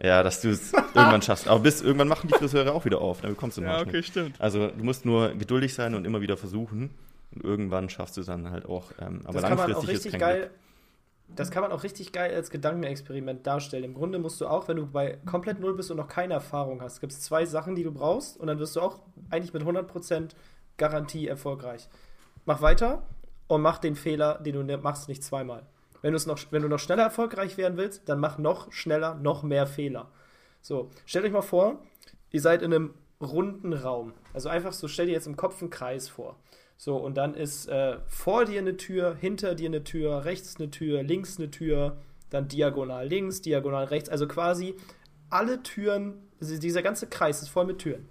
[0.00, 1.48] ja, dass du es irgendwann schaffst.
[1.48, 3.94] Aber bis irgendwann machen die Friseure auch wieder auf, dann bekommst du einen Ja, Haarschnitt.
[3.94, 4.40] okay, stimmt.
[4.40, 6.90] Also du musst nur geduldig sein und immer wieder versuchen.
[7.34, 8.92] Und irgendwann schaffst du es dann halt auch.
[9.00, 10.40] Ähm, aber Das kann man auch langfristig ist kein geil.
[10.40, 10.50] Glück.
[11.36, 13.84] Das kann man auch richtig geil als Gedankenexperiment darstellen.
[13.84, 16.80] Im Grunde musst du auch, wenn du bei komplett null bist und noch keine Erfahrung
[16.80, 19.62] hast, gibt es zwei Sachen, die du brauchst und dann wirst du auch eigentlich mit
[19.62, 20.30] 100%
[20.78, 21.88] Garantie erfolgreich.
[22.46, 23.02] Mach weiter
[23.46, 25.66] und mach den Fehler, den du ne- machst, nicht zweimal.
[26.00, 29.66] Wenn, noch, wenn du noch schneller erfolgreich werden willst, dann mach noch schneller, noch mehr
[29.66, 30.10] Fehler.
[30.62, 31.82] So, stellt euch mal vor,
[32.30, 34.12] ihr seid in einem runden Raum.
[34.32, 36.36] Also einfach so, stell dir jetzt im Kopf einen Kreis vor.
[36.80, 40.70] So, und dann ist äh, vor dir eine Tür, hinter dir eine Tür, rechts eine
[40.70, 41.98] Tür, links eine Tür,
[42.30, 44.08] dann diagonal links, diagonal rechts.
[44.08, 44.76] Also quasi
[45.28, 48.08] alle Türen, dieser ganze Kreis ist voll mit Türen.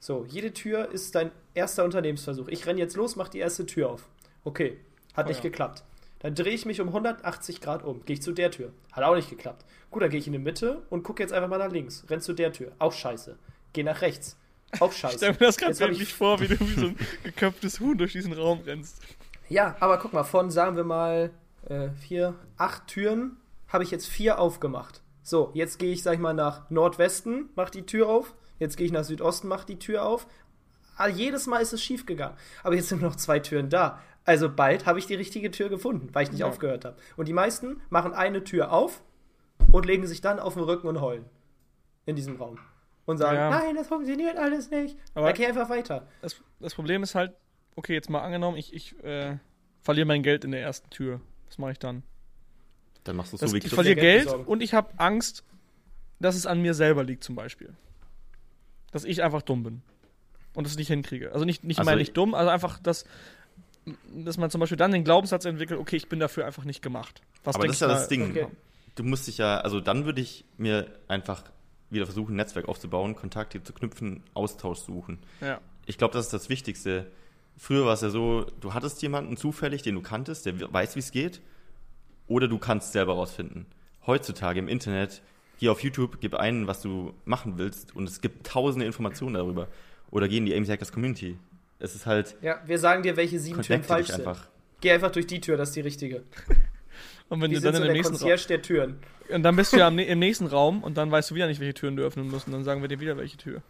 [0.00, 2.48] So, jede Tür ist dein erster Unternehmensversuch.
[2.48, 4.08] Ich renne jetzt los, mach die erste Tür auf.
[4.42, 4.78] Okay,
[5.14, 5.50] hat Oh nicht ja.
[5.50, 5.84] geklappt.
[6.18, 8.04] Dann drehe ich mich um 180 Grad um.
[8.04, 8.72] Gehe ich zu der Tür.
[8.90, 9.64] Hat auch nicht geklappt.
[9.92, 12.04] Gut, dann gehe ich in die Mitte und gucke jetzt einfach mal nach links.
[12.08, 12.72] Renn zu der Tür.
[12.80, 13.36] Auch scheiße.
[13.72, 14.36] Geh nach rechts.
[14.80, 15.16] Auch Ich scheiße.
[15.18, 17.80] stell mir das gerade Jetzt hab bildlich ich- vor, wie du wie so ein geköpftes
[17.80, 19.00] Huhn durch diesen Raum rennst.
[19.48, 21.30] Ja, aber guck mal, von sagen wir mal
[21.68, 23.36] äh, vier, acht Türen
[23.68, 25.02] habe ich jetzt vier aufgemacht.
[25.22, 28.34] So, jetzt gehe ich, sag ich mal, nach Nordwesten, mach die Tür auf.
[28.58, 30.26] Jetzt gehe ich nach Südosten, mach die Tür auf.
[30.96, 32.36] Ah, jedes Mal ist es schief gegangen.
[32.62, 33.98] Aber jetzt sind noch zwei Türen da.
[34.24, 36.46] Also bald habe ich die richtige Tür gefunden, weil ich nicht Ja.
[36.46, 36.96] aufgehört habe.
[37.16, 39.02] Und die meisten machen eine Tür auf
[39.70, 41.24] und legen sich dann auf den Rücken und heulen.
[42.06, 42.58] In diesem Raum.
[43.04, 43.50] Und sagen, Ja.
[43.50, 44.96] nein, das funktioniert alles nicht.
[45.14, 46.06] Aber- dann geh einfach weiter.
[46.20, 47.32] Das, das Problem ist halt,
[47.74, 49.38] okay, jetzt mal angenommen, ich, ich äh,
[49.82, 51.20] verliere mein Geld in der ersten Tür.
[51.48, 52.02] Was mache ich dann?
[53.04, 54.44] Dann machst du es Das, so wie ich verliere Geld Geld besorgen.
[54.44, 55.42] und ich habe Angst,
[56.20, 57.74] dass es an mir selber liegt, zum Beispiel.
[58.92, 59.82] Dass ich einfach dumm bin.
[60.54, 61.32] Und es nicht hinkriege.
[61.32, 63.04] Also nicht, nicht Also mal ich- nicht dumm, also einfach, dass,
[64.14, 67.22] dass man zum Beispiel dann den Glaubenssatz entwickelt, okay, ich bin dafür einfach nicht gemacht.
[67.42, 68.30] Was Aber das ist ja mal- das Ding.
[68.30, 68.46] Okay.
[68.94, 71.42] Du musst dich ja, also dann würde ich mir einfach
[71.92, 75.18] wieder versuchen, ein Netzwerk aufzubauen, Kontakte zu knüpfen, Austausch suchen.
[75.40, 75.60] Ja.
[75.86, 77.10] Ich glaube, das ist das Wichtigste.
[77.56, 81.00] Früher war es ja so, du hattest jemanden zufällig, den du kanntest, der weiß, wie
[81.00, 81.40] es geht,
[82.26, 83.66] oder du kannst selber rausfinden.
[84.06, 85.22] Heutzutage im Internet,
[85.58, 89.68] geh auf YouTube, gib ein, was du machen willst, und es gibt tausende Informationen darüber.
[90.10, 91.38] Oder geh in die AMC Hackers Community.
[91.78, 94.26] Es ist halt, Ja, wir sagen dir, welche sieben Türen falsch sind.
[94.26, 94.48] einfach.
[94.80, 96.22] Geh einfach durch die Tür, das ist die richtige.
[97.32, 98.38] Und wenn Die du dann so in dem nächsten Raum.
[98.46, 98.98] Der Türen.
[99.30, 101.60] Und dann bist du ja am, im nächsten Raum und dann weißt du wieder nicht,
[101.60, 102.46] welche Türen du öffnen musst.
[102.46, 103.62] Und dann sagen wir dir wieder, welche Tür.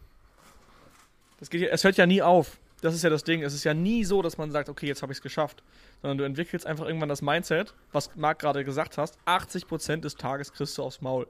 [1.39, 2.59] Das geht es hört ja nie auf.
[2.81, 3.45] Das ist ja das Ding.
[3.45, 5.63] Es ist ja nie so, dass man sagt, okay, jetzt habe ich es geschafft.
[6.01, 10.53] Sondern du entwickelst einfach irgendwann das Mindset, was Marc gerade gesagt hast, 80% des Tages
[10.53, 11.29] kriegst du aufs Maul.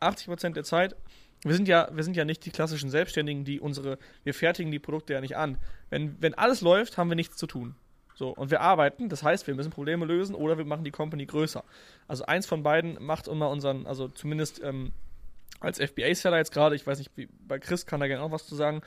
[0.00, 0.96] 80% der Zeit,
[1.42, 4.78] wir sind ja, wir sind ja nicht die klassischen Selbstständigen, die unsere, wir fertigen die
[4.78, 5.58] Produkte ja nicht an.
[5.90, 7.74] Wenn, wenn alles läuft, haben wir nichts zu tun.
[8.14, 11.26] So, und wir arbeiten, das heißt, wir müssen Probleme lösen oder wir machen die Company
[11.26, 11.64] größer.
[12.06, 14.92] Also eins von beiden macht immer unseren, also zumindest ähm,
[15.60, 18.46] als FBA-Seller jetzt gerade, ich weiß nicht, wie, bei Chris kann da gerne auch was
[18.46, 18.82] zu sagen.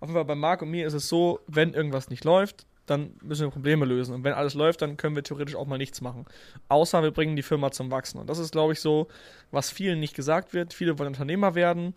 [0.00, 3.16] Auf jeden Fall bei Marc und mir ist es so, wenn irgendwas nicht läuft, dann
[3.22, 4.14] müssen wir Probleme lösen.
[4.14, 6.24] Und wenn alles läuft, dann können wir theoretisch auch mal nichts machen.
[6.68, 8.18] Außer wir bringen die Firma zum Wachsen.
[8.18, 9.08] Und das ist, glaube ich, so,
[9.50, 10.72] was vielen nicht gesagt wird.
[10.72, 11.94] Viele wollen Unternehmer werden.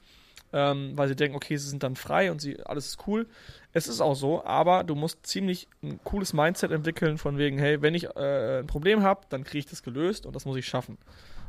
[0.53, 3.27] Ähm, weil sie denken, okay, sie sind dann frei und sie, alles ist cool.
[3.73, 7.81] Es ist auch so, aber du musst ziemlich ein cooles Mindset entwickeln, von wegen, hey,
[7.81, 10.65] wenn ich äh, ein Problem habe, dann kriege ich das gelöst und das muss ich
[10.65, 10.97] schaffen.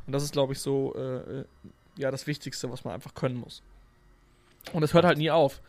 [0.06, 1.44] Und das ist, glaube ich, so äh,
[1.96, 3.62] ja das Wichtigste, was man einfach können muss.
[4.72, 5.60] Und es hört halt nie auf.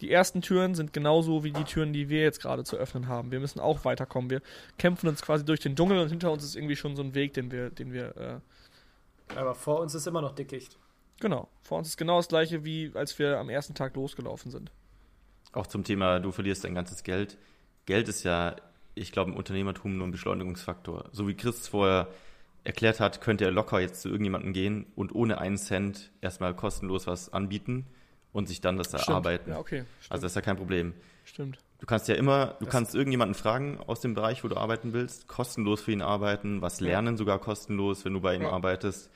[0.00, 3.30] Die ersten Türen sind genauso wie die Türen, die wir jetzt gerade zu öffnen haben.
[3.30, 4.30] Wir müssen auch weiterkommen.
[4.30, 4.40] Wir
[4.78, 7.34] kämpfen uns quasi durch den Dschungel und hinter uns ist irgendwie schon so ein Weg,
[7.34, 8.16] den wir, den wir.
[8.16, 10.79] Äh Aber vor uns ist immer noch Dickicht.
[11.20, 11.48] Genau.
[11.62, 14.70] Vor uns ist genau das gleiche, wie als wir am ersten Tag losgelaufen sind.
[15.52, 17.36] Auch zum Thema, du verlierst dein ganzes Geld.
[17.86, 18.56] Geld ist ja,
[18.94, 21.08] ich glaube, im Unternehmertum nur ein Beschleunigungsfaktor.
[21.12, 22.08] So wie Chris vorher
[22.64, 27.06] erklärt hat, könnte er locker jetzt zu irgendjemandem gehen und ohne einen Cent erstmal kostenlos
[27.06, 27.86] was anbieten
[28.32, 29.08] und sich dann das Stimmt.
[29.08, 29.50] erarbeiten.
[29.50, 29.84] Ja, okay.
[30.00, 30.12] Stimmt.
[30.12, 30.94] Also das ist ja kein Problem.
[31.24, 31.58] Stimmt.
[31.78, 34.92] Du kannst ja immer, du Das- kannst irgendjemanden fragen aus dem Bereich, wo du arbeiten
[34.92, 38.50] willst, kostenlos für ihn arbeiten, was lernen sogar kostenlos, wenn du bei ihm Ja.
[38.50, 39.10] arbeitest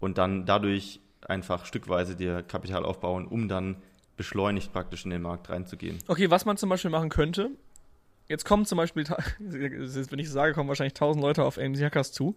[0.00, 3.76] und dann dadurch einfach stückweise dir Kapital aufbauen, um dann
[4.16, 5.98] beschleunigt praktisch in den Markt reinzugehen.
[6.08, 7.50] Okay, was man zum Beispiel machen könnte,
[8.28, 9.04] jetzt kommen zum Beispiel,
[9.38, 12.36] wenn ich sage, kommen wahrscheinlich tausend Leute auf AMC Hackers zu.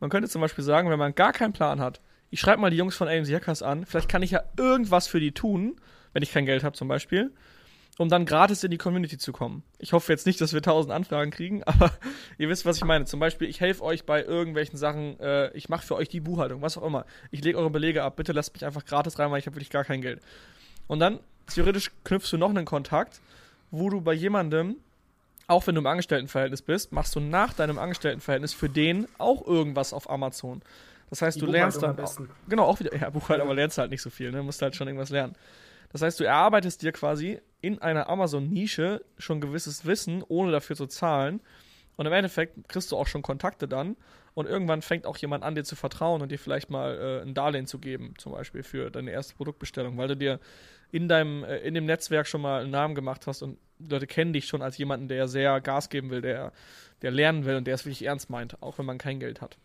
[0.00, 2.76] Man könnte zum Beispiel sagen, wenn man gar keinen Plan hat, ich schreibe mal die
[2.76, 5.76] Jungs von AMC Hackers an, vielleicht kann ich ja irgendwas für die tun,
[6.12, 7.32] wenn ich kein Geld habe zum Beispiel,
[7.98, 9.62] um dann gratis in die Community zu kommen.
[9.78, 11.92] Ich hoffe jetzt nicht, dass wir tausend Anfragen kriegen, aber
[12.38, 13.04] ihr wisst, was ich meine.
[13.04, 16.62] Zum Beispiel, ich helfe euch bei irgendwelchen Sachen, äh, ich mache für euch die Buchhaltung,
[16.62, 17.04] was auch immer.
[17.30, 19.70] Ich lege eure Belege ab, bitte lasst mich einfach gratis rein, weil ich habe wirklich
[19.70, 20.20] gar kein Geld.
[20.86, 21.20] Und dann,
[21.52, 23.20] theoretisch, knüpfst du noch einen Kontakt,
[23.70, 24.76] wo du bei jemandem,
[25.46, 29.92] auch wenn du im Angestelltenverhältnis bist, machst du nach deinem Angestelltenverhältnis für den auch irgendwas
[29.92, 30.62] auf Amazon.
[31.10, 31.90] Das heißt, Die du lernst dann.
[31.90, 32.30] am besten.
[32.48, 32.96] Genau, auch wieder.
[32.96, 34.42] Ja, Buchhaltung, aber lernst halt nicht so viel, ne?
[34.42, 35.34] Musst halt schon irgendwas lernen.
[35.92, 40.86] Das heißt, du erarbeitest dir quasi in einer Amazon-Nische schon gewisses Wissen, ohne dafür zu
[40.86, 41.40] zahlen.
[41.96, 43.96] Und im Endeffekt kriegst du auch schon Kontakte dann.
[44.34, 47.34] Und irgendwann fängt auch jemand an, dir zu vertrauen und dir vielleicht mal äh, ein
[47.34, 50.40] Darlehen zu geben, zum Beispiel für deine erste Produktbestellung, weil du dir
[50.90, 54.32] in deinem, äh, in dem Netzwerk schon mal einen Namen gemacht hast und Leute kennen
[54.32, 56.52] dich schon als jemanden, der sehr Gas geben will, der,
[57.02, 59.58] der lernen will und der es wirklich ernst meint, auch wenn man kein Geld hat.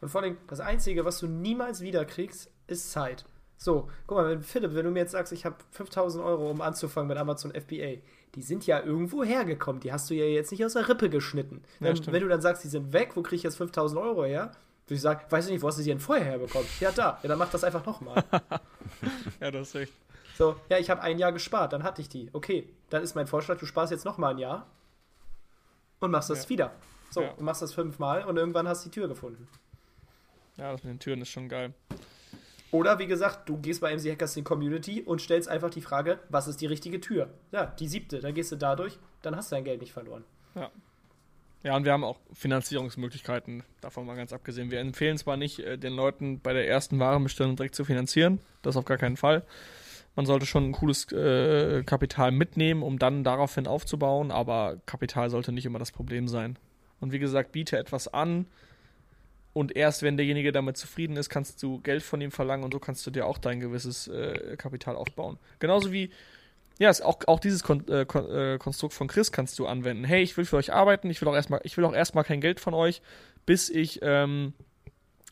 [0.00, 3.24] Und vor allem, das Einzige, was du niemals wiederkriegst, ist Zeit.
[3.62, 6.62] So, guck mal, wenn, Philipp, wenn du mir jetzt sagst, ich habe 5000 Euro, um
[6.62, 8.00] anzufangen mit Amazon FBA,
[8.34, 9.80] die sind ja irgendwo hergekommen.
[9.82, 11.62] Die hast du ja jetzt nicht aus der Rippe geschnitten.
[11.78, 14.24] Ja, Wenn, wenn du dann sagst, die sind weg, wo kriege ich jetzt 5000 Euro
[14.24, 14.52] her?
[14.86, 16.66] Würde ich sagen, weiß ich nicht, wo hast du die denn vorher herbekommen?
[16.80, 17.18] Ja, da.
[17.22, 18.24] Ja, dann mach das einfach nochmal.
[19.40, 19.92] Ja, das ist recht.
[20.36, 22.28] so, ja, ich habe ein Jahr gespart, dann hatte ich die.
[22.34, 24.66] Okay, dann ist mein Vorschlag, du sparst jetzt nochmal ein Jahr
[26.00, 26.48] und machst das Ja.
[26.50, 26.72] wieder.
[27.10, 27.30] So, Ja.
[27.32, 29.48] und machst das fünfmal und irgendwann hast du die Tür gefunden.
[30.56, 31.72] Ja, das mit den Türen ist schon geil.
[32.72, 35.80] Oder wie gesagt, du gehst bei MC Hackers in die Community und stellst einfach die
[35.80, 37.30] Frage, was ist die richtige Tür?
[37.50, 40.24] Ja, die siebte, dann gehst du dadurch, dann hast du dein Geld nicht verloren.
[41.62, 44.70] Ja, und wir haben auch Finanzierungsmöglichkeiten, davon mal ganz abgesehen.
[44.70, 48.76] Wir empfehlen zwar nicht, äh, den Leuten bei der ersten Warenbestellung direkt zu finanzieren, das
[48.76, 49.44] auf gar keinen Fall.
[50.16, 55.52] Man sollte schon ein cooles äh, Kapital mitnehmen, um dann daraufhin aufzubauen, aber Kapital sollte
[55.52, 56.58] nicht immer das Problem sein.
[56.98, 58.46] Und wie gesagt, biete etwas an
[59.52, 62.78] und erst wenn derjenige damit zufrieden ist, kannst du Geld von ihm verlangen und so
[62.78, 65.38] kannst du dir auch dein gewisses äh, Kapital aufbauen.
[65.58, 66.10] Genauso wie
[66.78, 70.04] ja, auch, auch dieses Kon äh, Kon äh, Konstrukt von Chris kannst du anwenden.
[70.04, 72.40] Hey, ich will für euch arbeiten, ich will auch erstmal, ich will auch erstmal kein
[72.40, 73.02] Geld von euch,
[73.44, 74.54] bis ich, ähm,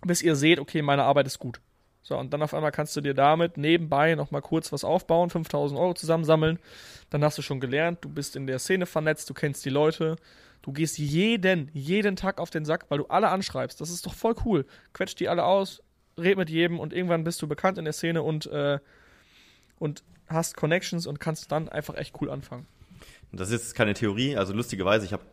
[0.03, 1.61] bis ihr seht, okay, meine Arbeit ist gut.
[2.03, 5.79] So, und dann auf einmal kannst du dir damit nebenbei nochmal kurz was aufbauen, 5000
[5.81, 6.59] Euro zusammensammeln.
[7.11, 10.17] Dann hast du schon gelernt, du bist in der Szene vernetzt, du kennst die Leute.
[10.63, 13.81] Du gehst jeden, jeden Tag auf den Sack, weil du alle anschreibst.
[13.81, 14.67] Das ist doch voll cool.
[14.93, 15.83] Quetsch die alle aus,
[16.19, 18.79] red mit jedem und irgendwann bist du bekannt in der Szene und, äh,
[19.79, 22.67] und hast Connections und kannst dann einfach echt cool anfangen.
[23.33, 25.25] Das ist keine Theorie, also lustigerweise, ich habe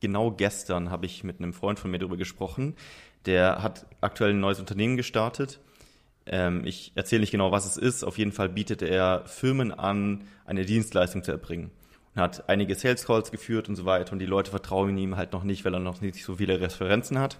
[0.00, 2.76] genau gestern habe ich mit einem Freund von mir darüber gesprochen,
[3.26, 5.60] der hat aktuell ein neues Unternehmen gestartet.
[6.26, 8.04] Ähm, ich erzähle nicht genau, was es ist.
[8.04, 11.70] Auf jeden Fall bietet er Firmen an, eine Dienstleistung zu erbringen.
[12.14, 15.32] Und hat einige Sales Calls geführt und so weiter und die Leute vertrauen ihm halt
[15.32, 17.38] noch nicht, weil er noch nicht so viele Referenzen hat.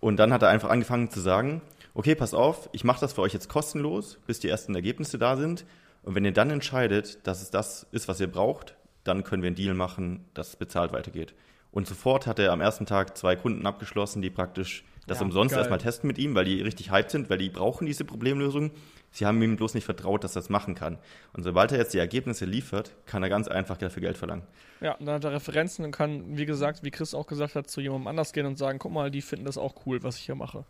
[0.00, 1.62] Und dann hat er einfach angefangen zu sagen,
[1.94, 5.36] okay, pass auf, ich mache das für euch jetzt kostenlos, bis die ersten Ergebnisse da
[5.36, 5.64] sind.
[6.02, 9.48] Und wenn ihr dann entscheidet, dass es das ist, was ihr braucht, dann können wir
[9.48, 11.34] einen Deal machen, dass es bezahlt weitergeht.
[11.70, 15.52] Und sofort hat er am ersten Tag zwei Kunden abgeschlossen, die praktisch das Ja, umsonst
[15.52, 15.60] geil.
[15.60, 18.72] erstmal testen mit ihm, weil die richtig hyped sind, weil die brauchen diese Problemlösung.
[19.12, 20.98] Sie haben ihm bloß nicht vertraut, dass er das machen kann.
[21.34, 24.42] Und sobald er jetzt die Ergebnisse liefert, kann er ganz einfach dafür Geld verlangen.
[24.80, 27.68] Ja, und dann hat er Referenzen und kann, wie gesagt, wie Chris auch gesagt hat,
[27.70, 30.24] zu jemandem anders gehen und sagen, guck mal, die finden das auch cool, was ich
[30.24, 30.64] hier mache.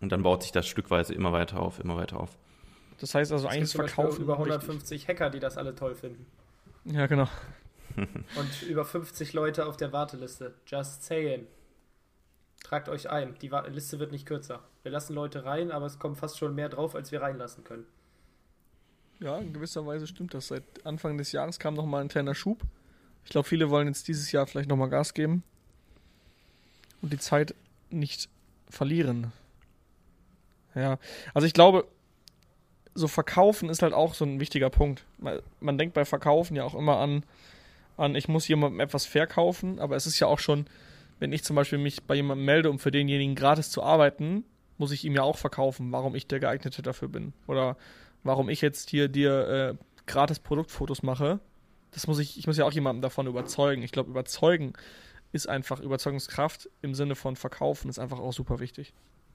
[0.00, 2.36] Und dann baut sich das stückweise immer weiter auf, immer weiter auf.
[2.98, 4.22] Das heißt also Es eigentlich verkaufen.
[4.22, 4.52] über richtig.
[4.52, 6.26] 150 Hacker, die das alle toll finden.
[6.84, 7.28] Ja, genau.
[7.96, 10.54] Und über 50 Leute auf der Warteliste.
[10.66, 11.46] Just saying.
[12.62, 13.34] Tragt euch ein.
[13.40, 14.62] Die Liste wird nicht kürzer.
[14.82, 17.86] Wir lassen Leute rein, aber es kommen fast schon mehr drauf, als wir reinlassen können.
[19.18, 20.48] Ja, in gewisser Weise stimmt das.
[20.48, 22.62] Seit Anfang des Jahres kam noch mal ein kleiner Schub.
[23.24, 25.42] Ich glaube, viele wollen jetzt dieses Jahr vielleicht noch mal Gas geben
[27.02, 27.54] und die Zeit
[27.90, 28.28] nicht
[28.68, 29.32] verlieren.
[30.74, 30.98] Ja,
[31.34, 31.86] also ich glaube,
[32.94, 35.04] so verkaufen ist halt auch so ein wichtiger Punkt.
[35.18, 37.24] Man, man denkt bei Verkaufen ja auch immer an,
[37.96, 40.66] an, ich muss jemandem etwas verkaufen, aber es ist ja auch schon,
[41.20, 44.44] wenn ich zum Beispiel mich bei jemandem melde, um für denjenigen gratis zu arbeiten,
[44.78, 47.34] muss ich ihm ja auch verkaufen, warum ich der geeignete dafür bin.
[47.46, 47.76] Oder
[48.24, 49.74] warum ich jetzt hier dir äh,
[50.06, 51.38] gratis Produktfotos mache.
[51.92, 53.82] Das muss ich, ich muss ja auch jemanden davon überzeugen.
[53.82, 54.72] Ich glaube, überzeugen
[55.32, 58.94] ist einfach Überzeugungskraft im Sinne von verkaufen, ist einfach auch super wichtig.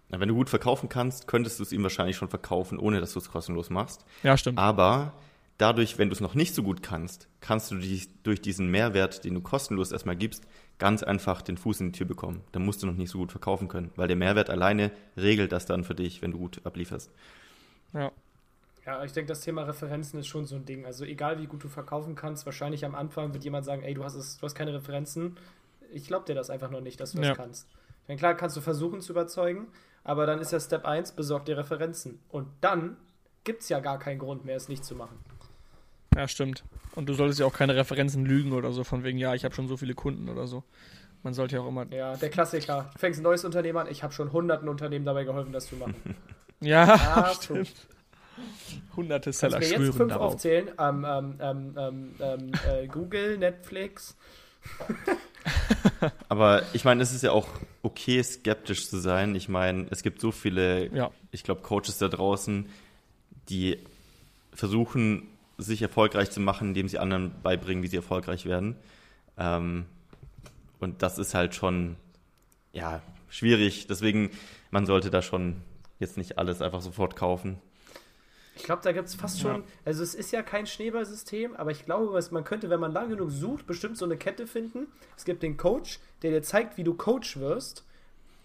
[0.09, 3.13] Na, wenn du gut verkaufen kannst, könntest du es ihm wahrscheinlich schon verkaufen, ohne dass
[3.13, 4.05] du es kostenlos machst.
[4.23, 4.59] Ja, stimmt.
[4.59, 5.13] Aber
[5.57, 9.23] dadurch, wenn du es noch nicht so gut kannst, kannst du dich durch diesen Mehrwert,
[9.23, 10.43] den du kostenlos erstmal gibst,
[10.77, 12.41] ganz einfach den Fuß in die Tür bekommen.
[12.51, 15.65] Dann musst du noch nicht so gut verkaufen können, weil der Mehrwert alleine regelt das
[15.65, 17.11] dann für dich, wenn du gut ablieferst.
[17.93, 18.11] Ja.
[18.85, 20.85] Ja, ich denke, das Thema Referenzen ist schon so ein Ding.
[20.85, 24.03] Also egal wie gut du verkaufen kannst, wahrscheinlich am Anfang wird jemand sagen, ey, du
[24.03, 25.37] hast es, du hast keine Referenzen.
[25.91, 27.29] Ich glaube dir das einfach noch nicht, dass du Ja.
[27.29, 27.67] das kannst.
[28.07, 29.67] Denn klar kannst du versuchen zu überzeugen,
[30.03, 32.19] aber dann ist ja Step 1, besorg dir Referenzen.
[32.29, 32.97] Und dann
[33.43, 35.17] gibt es ja gar keinen Grund mehr, es nicht zu machen.
[36.15, 36.63] Ja, stimmt.
[36.95, 39.53] Und du solltest ja auch keine Referenzen lügen oder so, von wegen, ja, ich habe
[39.53, 40.63] schon so viele Kunden oder so.
[41.23, 41.85] Man sollte ja auch immer.
[41.91, 42.89] Ja, der Klassiker.
[42.93, 45.75] Du fängst ein neues Unternehmen an, ich habe schon hunderten Unternehmen dabei geholfen, das zu
[45.75, 45.95] machen.
[46.61, 47.73] Ja, Ah, stimmt.
[48.95, 50.33] Hunderte Kannst Seller mir jetzt schwören fünf darauf.
[50.35, 50.71] aufzählen?
[50.79, 54.15] Ähm, ähm, ähm, ähm, ähm, äh, Google, Netflix.
[56.29, 57.47] Aber ich meine, es ist ja auch
[57.83, 59.35] okay, skeptisch zu sein.
[59.35, 61.11] Ich meine, es gibt so viele, Ja.
[61.31, 62.67] ich glaube, Coaches da draußen,
[63.49, 63.77] die
[64.53, 68.75] versuchen, sich erfolgreich zu machen, indem sie anderen beibringen, wie sie erfolgreich werden.
[69.37, 69.85] Ähm,
[70.79, 71.95] und das ist halt schon,
[72.73, 73.87] ja, schwierig.
[73.87, 74.31] Deswegen,
[74.71, 75.61] man sollte da schon
[75.99, 77.57] jetzt nicht alles einfach sofort kaufen.
[78.57, 79.67] Ich glaube, da gibt es fast schon, Ja.
[79.83, 83.09] also es ist ja kein Schneeballsystem, aber ich glaube, was man könnte, wenn man lang
[83.09, 84.87] genug sucht, bestimmt so eine Kette finden.
[85.17, 87.83] Es gibt den Coach, der dir zeigt, wie du Coach wirst.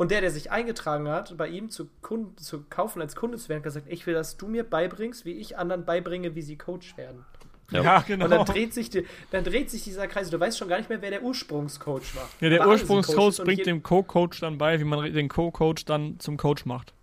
[0.01, 3.51] Und der, der sich eingetragen hat, bei ihm zu, Kunden, zu kaufen, als Kunde zu
[3.51, 6.57] werden, hat gesagt, ich will, dass du mir beibringst, wie ich anderen beibringe, wie sie
[6.57, 7.27] Coach werden.
[7.71, 7.83] Ja.
[7.83, 8.25] Ja, genau.
[8.25, 10.31] Und dann dreht, sich die, dann dreht sich dieser Kreis.
[10.31, 12.31] Du weißt schon gar nicht mehr, wer der Ursprungscoach war.
[12.41, 16.65] ja, der Ursprungscoach bringt dem Co-Coach dann bei, wie man den Co-Coach dann zum Coach
[16.65, 16.95] macht.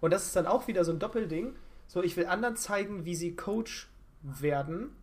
[0.00, 1.52] Und das ist dann auch wieder so ein Doppelding.
[1.88, 3.90] So, ich will anderen zeigen, wie sie Coach
[4.22, 4.96] werden.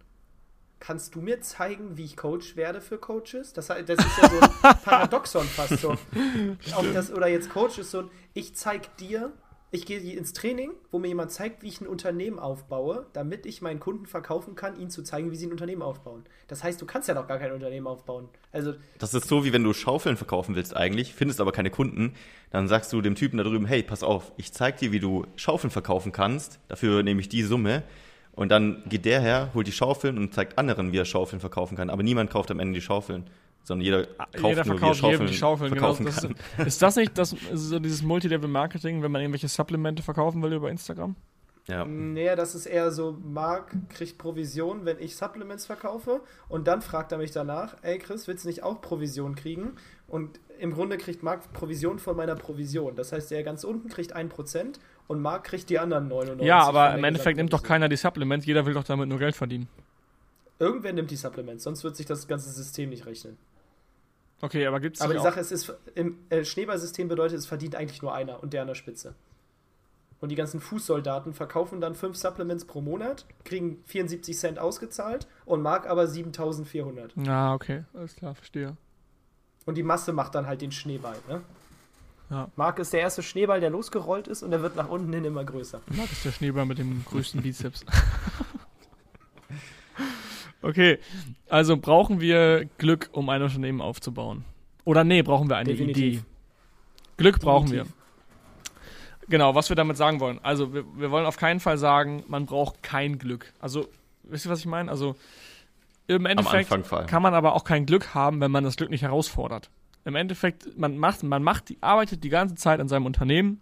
[0.80, 3.54] Kannst du mir zeigen, wie ich Coach werde für Coaches?
[3.54, 5.96] Das, das ist ja so ein Paradoxon fast so.
[6.94, 9.34] Das, oder jetzt Coach ist so ein, ich zeig dir,
[9.70, 13.62] ich gehe ins Training, wo mir jemand zeigt, wie ich ein Unternehmen aufbaue, damit ich
[13.62, 16.24] meinen Kunden verkaufen kann, ihnen zu zeigen, wie sie ein Unternehmen aufbauen.
[16.48, 18.30] Das heißt, du kannst ja noch gar kein Unternehmen aufbauen.
[18.54, 22.14] Also, Das ist so, wie wenn du Schaufeln verkaufen willst eigentlich, findest aber keine Kunden,
[22.50, 25.26] dann sagst du dem Typen da drüben, hey, pass auf, ich zeig dir, wie du
[25.36, 27.84] Schaufeln verkaufen kannst, dafür nehme ich die Summe
[28.38, 31.76] und dann geht der her, holt die Schaufeln und zeigt anderen, wie er Schaufeln verkaufen
[31.76, 33.24] kann, aber niemand kauft am Ende die Schaufeln,
[33.64, 35.74] sondern jeder kauft Ah, Jeder nur, wie er verkauft Schaufeln, die Schaufeln.
[35.74, 36.36] Genau, verkaufen das kann.
[36.60, 40.70] ist, ist das nicht das, so dieses Multilevel-Marketing, wenn man irgendwelche Supplemente verkaufen will über
[40.70, 41.16] Instagram?
[41.68, 41.84] Ja.
[41.84, 46.22] Nee, das ist eher so, Marc kriegt Provision, wenn ich Supplements verkaufe.
[46.48, 49.74] Und dann fragt er mich danach, ey Chris, willst du nicht auch Provision kriegen?
[50.08, 52.96] Und im Grunde kriegt Marc Provision von meiner Provision.
[52.96, 54.76] Das heißt, der ganz unten kriegt 1%
[55.08, 56.44] und Marc kriegt die anderen 99%.
[56.44, 59.36] Ja, aber im Endeffekt nimmt doch keiner die Supplements, jeder will doch damit nur Geld
[59.36, 59.68] verdienen.
[60.60, 63.38] Irgendwer nimmt die Supplements, sonst wird sich das ganze System nicht rechnen.
[64.42, 67.40] Okay, aber gibt es Aber die auch, Sache ist, es ist, im äh, Schneeballsystem bedeutet,
[67.40, 69.16] es verdient eigentlich nur einer und der an der Spitze.
[70.20, 75.62] Und die ganzen Fußsoldaten verkaufen dann fünf Supplements pro Monat, kriegen 74 Cent ausgezahlt und
[75.62, 77.14] Marc aber 7400.
[77.18, 78.76] Ja, okay, alles klar, verstehe.
[79.66, 81.18] Und die Masse macht dann halt den Schneeball.
[81.28, 81.42] Ne?
[82.30, 82.50] Ja.
[82.56, 85.46] Marc ist der erste Schneeball, der losgerollt ist und der wird nach unten hin immer
[85.46, 85.82] größer.
[85.96, 87.86] Marc ist der Schneeball mit dem größten Bizeps.
[90.62, 91.00] okay,
[91.48, 94.44] also brauchen wir Glück, um ein Unternehmen aufzubauen?
[94.84, 96.14] Oder nee, brauchen wir eine Definitiv.
[96.16, 96.24] Idee?
[97.18, 97.84] Glück brauchen wir.
[97.84, 97.98] Definitiv.
[99.30, 100.40] Genau, was wir damit sagen wollen.
[100.42, 103.52] Also, wir, wir wollen auf keinen Fall sagen, man braucht kein Glück.
[103.60, 103.88] Also,
[104.24, 104.90] wisst ihr, was ich meine?
[104.90, 105.16] Also,
[106.08, 106.70] im Endeffekt
[107.08, 109.70] kann man aber auch kein Glück haben, wenn man das Glück nicht herausfordert.
[110.08, 113.60] Im Endeffekt, man macht, man macht, die, arbeitet die ganze Zeit an seinem Unternehmen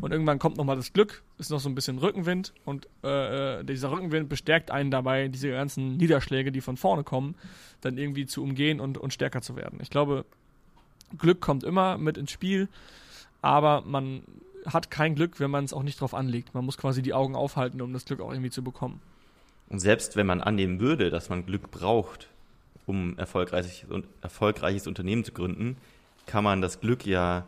[0.00, 3.64] und irgendwann kommt nochmal das Glück, ist noch so ein bisschen Rückenwind und äh, äh,
[3.64, 7.36] dieser Rückenwind bestärkt einen dabei, diese ganzen Niederschläge, die von vorne kommen,
[7.82, 9.78] dann irgendwie zu umgehen und, und stärker zu werden.
[9.80, 10.24] Ich glaube,
[11.16, 12.68] Glück kommt immer mit ins Spiel,
[13.40, 14.22] aber man
[14.66, 16.52] hat kein Glück, wenn man es auch nicht drauf anlegt.
[16.52, 19.00] Man muss quasi die Augen aufhalten, um das Glück auch irgendwie zu bekommen.
[19.68, 22.28] Und selbst wenn man annehmen würde, dass man Glück braucht,
[22.90, 25.76] um erfolgreich, und erfolgreiches Unternehmen zu gründen,
[26.26, 27.46] kann man das Glück ja,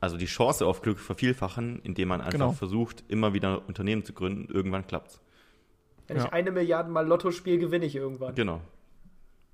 [0.00, 2.52] also die Chance auf Glück vervielfachen, indem man einfach Genau.
[2.52, 4.52] versucht, immer wieder Unternehmen zu gründen.
[4.52, 5.20] Irgendwann klappt's.
[6.06, 6.24] Wenn Ja.
[6.26, 8.34] ich eine Milliarde Mal Lotto spiele, gewinne ich irgendwann.
[8.34, 8.60] Genau.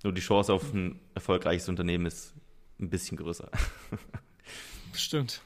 [0.02, 2.34] Nur die Chance auf ein erfolgreiches Unternehmen ist
[2.80, 3.48] ein bisschen größer.
[4.94, 5.42] Stimmt.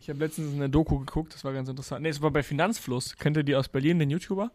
[0.00, 2.02] Ich habe letztens eine Doku geguckt, das war ganz interessant.
[2.02, 3.16] Ne, es war bei Finanzfluss.
[3.16, 4.50] Kennt ihr die aus Berlin, den YouTuber?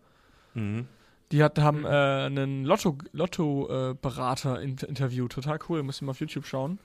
[0.53, 0.88] Mhm.
[1.32, 1.86] Die hat, haben Mhm.
[1.86, 5.32] äh, einen Lotto-Berater Lotto, äh, Berater in, interviewt.
[5.32, 6.79] Total cool, müsst ihr mal auf YouTube schauen.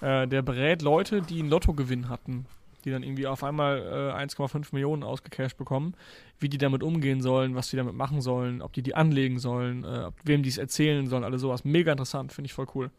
[0.00, 2.46] Äh, der berät Leute, die einen Lottogewinn hatten,
[2.84, 5.94] die dann irgendwie auf einmal äh, 1,5 Millionen ausgecasht bekommen,
[6.38, 9.84] wie die damit umgehen sollen, was die damit machen sollen, ob die die anlegen sollen,
[9.84, 11.64] äh, ob, wem die es erzählen sollen, alles sowas.
[11.64, 12.90] Mega interessant, finde ich voll cool.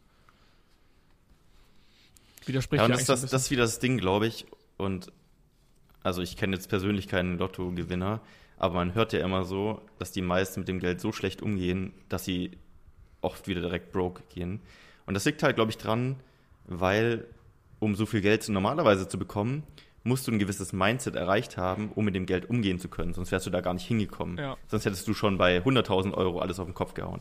[2.46, 4.46] Widerspricht Ja, und das, das, das ist wieder das Ding, glaube ich.
[4.76, 5.12] Und
[6.02, 8.20] also ich kenne jetzt persönlich keinen Lottogewinner,
[8.58, 11.92] aber man hört ja immer so, dass die meisten mit dem Geld so schlecht umgehen,
[12.08, 12.52] dass sie
[13.20, 14.60] oft wieder direkt broke gehen.
[15.06, 16.16] Und das liegt halt, glaube ich, dran,
[16.66, 17.26] weil
[17.78, 19.62] um so viel Geld normalerweise zu bekommen,
[20.04, 23.14] musst du ein gewisses Mindset erreicht haben, um mit dem Geld umgehen zu können.
[23.14, 24.38] Sonst wärst du da gar nicht hingekommen.
[24.38, 24.56] Ja.
[24.66, 27.20] Sonst hättest du schon bei 100.000 Euro alles auf den Kopf gehauen.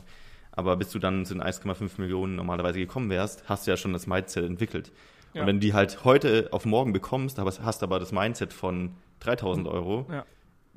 [0.51, 3.93] Aber bis du dann zu den 1,5 Millionen normalerweise gekommen wärst, hast du ja schon
[3.93, 4.91] das Mindset entwickelt.
[5.33, 5.41] Ja.
[5.41, 9.67] Und wenn du die halt heute auf morgen bekommst, hast aber das Mindset von 3000
[9.67, 10.25] Euro, Ja.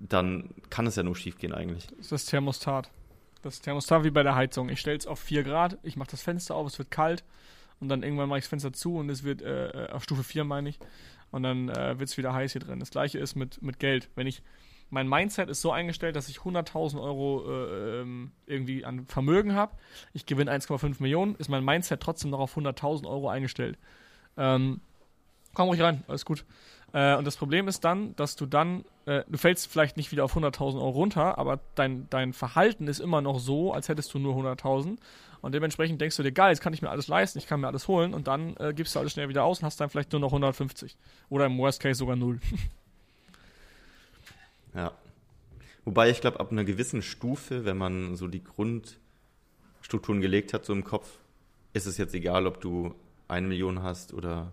[0.00, 1.86] Dann kann es ja nur schief gehen eigentlich.
[1.88, 2.90] Das ist das Thermostat.
[3.42, 4.68] Das Thermostat wie bei der Heizung.
[4.68, 7.24] Ich stelle es auf 4 Grad, ich mache das Fenster auf, es wird kalt
[7.80, 10.44] und dann irgendwann mache ich das Fenster zu und es wird, äh, auf Stufe 4
[10.44, 10.78] meine ich,
[11.30, 12.80] und dann äh, wird es wieder heiß hier drin.
[12.80, 14.10] Das gleiche ist mit, mit Geld.
[14.14, 14.42] Wenn ich,
[14.90, 19.76] mein Mindset ist so eingestellt, dass ich 100.000 Euro äh, ähm, irgendwie an Vermögen habe,
[20.12, 23.78] ich gewinne 1,5 Millionen, ist mein Mindset trotzdem noch auf 100.000 Euro eingestellt.
[24.36, 24.80] Ähm,
[25.54, 26.44] komm ruhig rein, alles gut.
[26.92, 30.24] Äh, und das Problem ist dann, dass du dann, äh, du fällst vielleicht nicht wieder
[30.24, 34.18] auf 100.000 Euro runter, aber dein, dein Verhalten ist immer noch so, als hättest du
[34.18, 34.98] nur 100.000.
[35.40, 37.68] Und dementsprechend denkst du dir, geil, jetzt kann ich mir alles leisten, ich kann mir
[37.68, 40.12] alles holen und dann äh, gibst du alles schnell wieder aus und hast dann vielleicht
[40.12, 40.96] nur noch 150.
[41.30, 42.40] Oder im Worst Case sogar null.
[44.72, 44.92] Ja.
[45.84, 50.72] Wobei ich glaube, ab einer gewissen Stufe, wenn man so die Grundstrukturen gelegt hat, so
[50.72, 51.08] im Kopf,
[51.72, 52.94] ist es jetzt egal, ob du
[53.26, 54.52] eine Million hast oder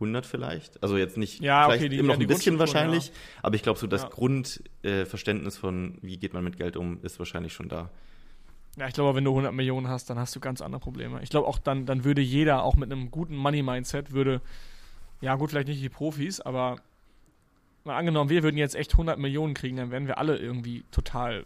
[0.00, 0.82] 100 vielleicht.
[0.82, 3.54] Also jetzt nicht, Ja, okay, vielleicht die- immer ja, noch die ein bisschen wahrscheinlich, aber
[3.56, 4.08] ich glaube, so das Ja.
[4.08, 7.90] Grundverständnis äh, von, wie geht man mit Geld um, ist wahrscheinlich schon da.
[8.76, 11.20] Ja, ich glaube, wenn du 100 Millionen hast, dann hast du ganz andere Probleme.
[11.22, 14.40] Ich glaube auch dann, dann würde jeder, auch mit einem guten Money-Mindset, würde,
[15.20, 16.76] ja gut, vielleicht nicht die Profis, aber
[17.84, 21.44] mal angenommen, wir würden jetzt echt 100 Millionen kriegen, dann wären wir alle irgendwie total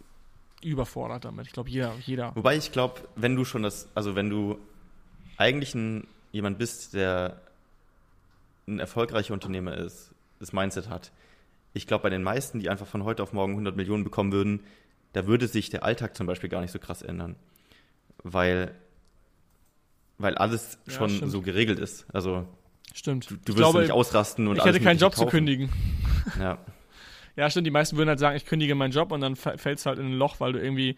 [0.62, 1.46] überfordert damit.
[1.46, 2.36] Ich glaube, jeder, jeder.
[2.36, 4.58] Wobei ich glaube, wenn du schon das, also wenn du
[5.38, 7.40] eigentlich ein, jemand bist, der
[8.66, 11.12] ein erfolgreicher Unternehmer ist, das Mindset hat,
[11.74, 14.60] ich glaube, bei den meisten, die einfach von heute auf morgen 100 Millionen bekommen würden,
[15.14, 17.36] da würde sich der Alltag zum Beispiel gar nicht so krass ändern.
[18.22, 18.74] Weil,
[20.18, 21.30] weil alles Ja, schon stimmt.
[21.32, 22.06] so geregelt ist.
[22.12, 22.46] Also
[22.94, 23.30] Stimmt.
[23.30, 25.30] du, du wirst glaube, nicht ausrasten und ich hätte keinen Job zu kaufen.
[25.30, 25.70] kündigen.
[26.38, 26.58] Ja.
[27.34, 27.66] Ja, stimmt.
[27.66, 30.04] Die meisten würden halt sagen, ich kündige meinen Job und dann fällst du halt in
[30.04, 30.96] ein Loch, weil du irgendwie.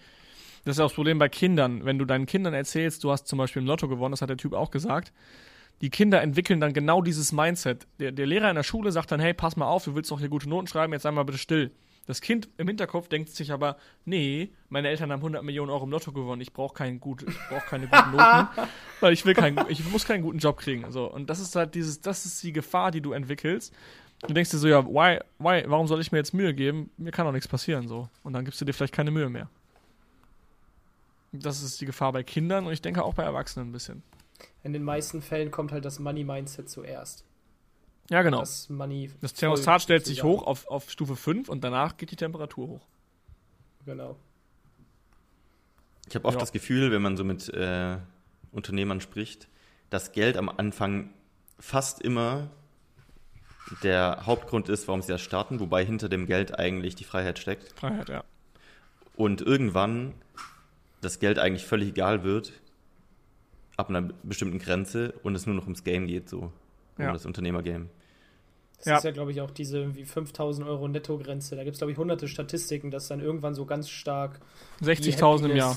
[0.65, 1.85] Das ist ja auch das Problem bei Kindern.
[1.85, 4.37] Wenn du deinen Kindern erzählst, du hast zum Beispiel im Lotto gewonnen, das hat der
[4.37, 5.13] Typ auch gesagt.
[5.81, 7.87] Die Kinder entwickeln dann genau dieses Mindset.
[7.99, 10.21] Der, der Lehrer in der Schule sagt dann, hey, pass mal auf, du willst doch
[10.21, 11.73] hier gute Noten schreiben, jetzt sei mal bitte still.
[12.07, 15.91] Das Kind im Hinterkopf denkt sich aber, nee, meine Eltern haben 100 Millionen Euro im
[15.91, 18.49] Lotto gewonnen, ich brauche kein gut, ich brauche keine guten Noten,
[19.01, 20.91] weil ich will keinen, ich muss keinen guten Job kriegen.
[20.91, 23.75] So und das ist halt dieses, das ist die Gefahr, die du entwickelst.
[24.27, 26.91] Du denkst dir so, ja, why, why, warum soll ich mir jetzt Mühe geben?
[26.97, 28.09] Mir kann doch nichts passieren so.
[28.23, 29.49] Und dann gibst du dir vielleicht keine Mühe mehr.
[31.33, 34.03] Das ist die Gefahr bei Kindern und ich denke auch bei Erwachsenen ein bisschen.
[34.63, 37.25] In den meisten Fällen kommt halt das Money-Mindset zuerst.
[38.11, 38.41] Ja, genau.
[38.41, 39.11] Das Money.
[39.21, 42.87] Das Thermostat stellt sich hoch auf, auf Stufe 5 und danach geht die Temperatur hoch.
[43.87, 44.17] Genau.
[46.09, 46.41] Ich habe oft Ja.
[46.41, 47.97] das Gefühl, wenn man so mit äh,
[48.53, 49.49] Unternehmern spricht,
[49.91, 51.11] dass Geld am Anfang
[51.59, 52.51] fast immer
[53.83, 57.73] der Hauptgrund ist, warum sie das starten, wobei hinter dem Geld eigentlich die Freiheit steckt.
[57.79, 58.25] Freiheit, ja.
[59.17, 60.13] Und irgendwann
[61.01, 62.53] das Geld eigentlich völlig egal wird,
[63.77, 66.39] ab einer bestimmten Grenze und es nur noch ums Game geht, so.
[66.97, 67.13] Um Ja.
[67.13, 67.87] das Unternehmergame.
[68.79, 68.97] Das Ja.
[68.99, 71.57] ist ja, glaube ich, auch diese irgendwie 5000 Euro Nettogrenze.
[71.57, 74.41] Da gibt es, glaube ich, hunderte Statistiken, dass dann irgendwann so ganz stark.
[74.81, 75.77] die 60.000 im Jahr.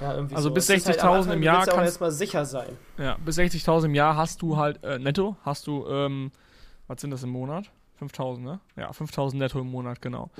[0.00, 0.54] Ja, irgendwie Also so.
[0.54, 2.70] bis Es ist halt am 60.000 im Jahr auch kannst- erstmal sicher sein.
[2.96, 6.30] Ja, bis 60.000 im Jahr hast du halt, äh, netto, hast du, ähm,
[6.86, 7.70] was sind das im Monat?
[7.98, 8.60] 5.000, ne?
[8.76, 10.30] Ja, 5.000 netto im Monat, genau.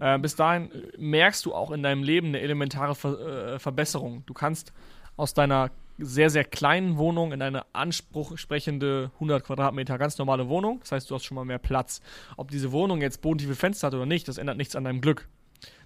[0.00, 4.24] Äh, bis dahin äh, merkst du auch in deinem Leben eine elementare Ver äh, Verbesserung.
[4.26, 4.72] Du kannst
[5.16, 10.80] aus deiner sehr, sehr kleinen Wohnung in eine ansprechende 100 Quadratmeter ganz normale Wohnung.
[10.80, 12.00] Das heißt, du hast schon mal mehr Platz.
[12.36, 15.28] Ob diese Wohnung jetzt bodentiefe Fenster hat oder nicht, das ändert nichts an deinem Glück.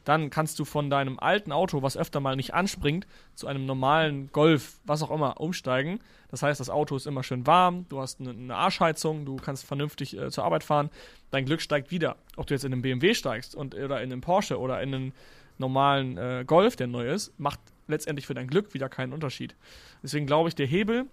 [0.05, 4.31] Dann kannst du von deinem alten Auto, was öfter mal nicht anspringt, zu einem normalen
[4.31, 5.99] Golf, was auch immer, umsteigen.
[6.31, 10.17] Das heißt, das Auto ist immer schön warm, du hast eine, Arschheizung, du kannst vernünftig
[10.17, 10.91] äh, zur Arbeit fahren.
[11.33, 12.17] Dein Glück steigt wieder.
[12.37, 15.13] Ob du jetzt in einen BMW steigst und, oder in einen Porsche oder in einen
[15.59, 17.59] normalen äh, Golf, der neu ist, macht
[17.89, 19.55] letztendlich für dein Glück wieder keinen Unterschied.
[20.03, 21.07] Deswegen glaube ich, der Hebel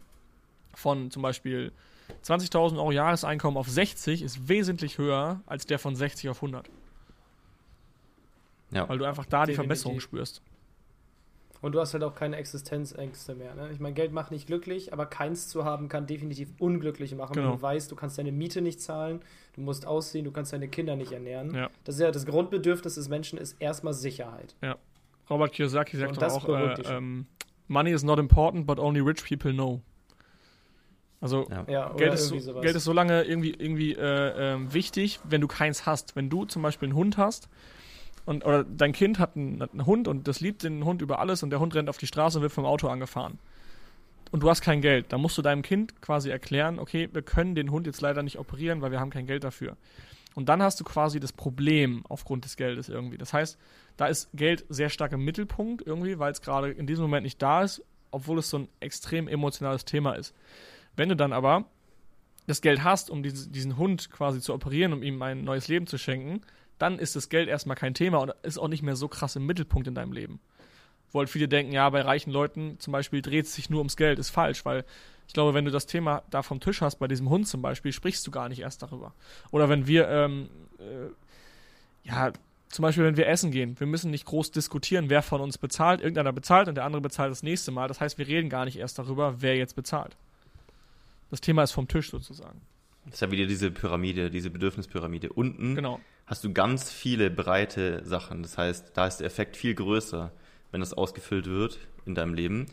[0.74, 1.72] von zum Beispiel
[2.24, 6.70] 20.000 Euro Jahreseinkommen auf 60 ist wesentlich höher als der von 60 auf 100.
[8.72, 8.90] Ja.
[8.90, 9.56] Weil du einfach da die Definitiv.
[9.56, 10.42] Verbesserung spürst.
[11.62, 13.56] Und du hast halt auch keine Existenzängste mehr.
[13.56, 13.70] Ne?
[13.72, 17.36] Ich meine, Geld macht nicht glücklich, aber keins zu haben kann definitiv unglücklich machen.
[17.36, 17.52] Genau.
[17.52, 19.22] Wenn du weißt, du kannst deine Miete nicht zahlen,
[19.54, 21.56] du musst ausziehen, du kannst deine Kinder nicht ernähren.
[21.56, 21.70] Ja.
[21.86, 24.56] Das ist ja das Grundbedürfnis des Menschen ist erstmal Sicherheit.
[25.30, 27.26] Robert Kiyosaki sagt doch auch, äh, ähm,
[27.68, 29.82] Money is not important, but only rich people know.
[31.22, 31.94] Also Ja.
[31.94, 32.60] Geld, ist so.
[32.60, 36.18] Geld ist so lange irgendwie, irgendwie äh, ähm, wichtig, wenn du keins hast.
[36.18, 37.48] Wenn du zum Beispiel einen Hund hast
[38.26, 41.20] und oder dein Kind hat einen, hat einen Hund und das liebt den Hund über
[41.20, 43.40] alles und der Hund rennt auf die Straße und wird vom Auto angefahren.
[44.32, 47.56] Und du hast kein Geld, dann musst du deinem Kind quasi erklären, okay, wir können
[47.56, 49.78] den Hund jetzt leider nicht operieren, weil wir haben kein Geld dafür.
[50.36, 53.18] Und dann hast du quasi das Problem aufgrund des Geldes irgendwie.
[53.18, 53.58] Das heißt,
[53.98, 57.42] da ist Geld sehr stark im Mittelpunkt irgendwie, weil es gerade in diesem Moment nicht
[57.42, 60.34] da ist, obwohl es so ein extrem emotionales Thema ist.
[60.96, 61.66] Wenn du dann aber
[62.48, 65.98] das Geld hast, um diesen, Hund quasi zu operieren, um ihm ein neues Leben zu
[65.98, 66.42] schenken,
[66.78, 69.46] dann ist das Geld erstmal kein Thema und ist auch nicht mehr so krass im
[69.46, 70.40] Mittelpunkt in deinem Leben.
[71.12, 73.96] Wo halt viele denken, ja, bei reichen Leuten zum Beispiel dreht es sich nur ums
[73.96, 74.84] Geld, ist falsch, weil
[75.28, 77.94] ich glaube, wenn du das Thema da vom Tisch hast, bei diesem Hund zum Beispiel,
[77.94, 79.14] sprichst du gar nicht erst darüber.
[79.52, 82.34] Oder wenn wir, ähm, äh, ja,
[82.74, 86.02] zum Beispiel, wenn wir essen gehen, wir müssen nicht groß diskutieren, wer von uns bezahlt.
[86.02, 87.88] Irgendeiner bezahlt und der andere bezahlt das nächste Mal.
[87.88, 90.18] Das heißt, wir reden gar nicht erst darüber, wer jetzt bezahlt.
[91.30, 92.62] Das Thema ist vom Tisch sozusagen.
[93.06, 95.32] Das ist ja wieder diese Pyramide, diese Bedürfnispyramide.
[95.32, 96.00] Unten Genau.
[96.26, 98.42] hast du ganz viele breite Sachen.
[98.42, 100.32] Das heißt, da ist der Effekt viel größer,
[100.72, 102.66] wenn das ausgefüllt wird in deinem Leben.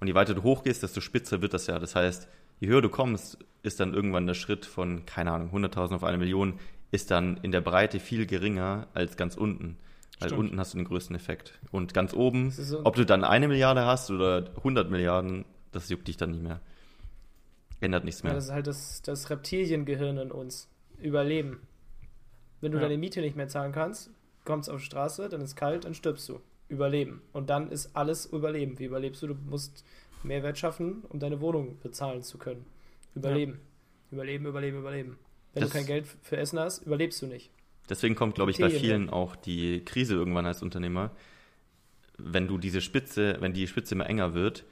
[0.00, 1.78] Und je weiter du hochgehst, desto spitzer wird das ja.
[1.78, 2.26] Das heißt,
[2.58, 6.18] je höher du kommst, ist dann irgendwann der Schritt von, keine Ahnung, 100.000 auf eine
[6.18, 6.58] Million,
[6.94, 9.76] ist dann in der Breite viel geringer als ganz unten.
[10.20, 10.38] Weil Stimmt.
[10.44, 11.58] unten hast du den größten Effekt.
[11.72, 16.06] Und ganz oben, so- ob du dann eine Milliarde hast oder 100 Milliarden, das juckt
[16.06, 16.60] dich dann nicht mehr.
[17.80, 18.34] Ändert nichts Ja, mehr.
[18.34, 20.68] das ist halt das, das Reptiliengehirn in uns.
[21.00, 21.60] Überleben.
[22.60, 22.84] Wenn du Ja.
[22.84, 24.10] deine Miete nicht mehr zahlen kannst,
[24.44, 26.40] kommst auf die Straße, dann ist kalt, dann stirbst du.
[26.68, 27.20] Überleben.
[27.32, 28.78] Und dann ist alles Überleben.
[28.78, 29.26] Wie überlebst du?
[29.26, 29.84] Du musst
[30.22, 32.64] Mehrwert schaffen, um deine Wohnung bezahlen zu können.
[33.14, 33.58] Überleben.
[34.10, 35.18] Überleben, überleben, überleben.
[35.54, 37.50] Wenn Das- du kein Geld für Essen hast, überlebst du nicht.
[37.88, 41.10] Deswegen kommt, glaube ich, bei Reptilien, vielen auch die Krise irgendwann als Unternehmer.
[42.16, 44.64] Wenn du diese Spitze, wenn die Spitze immer enger wird,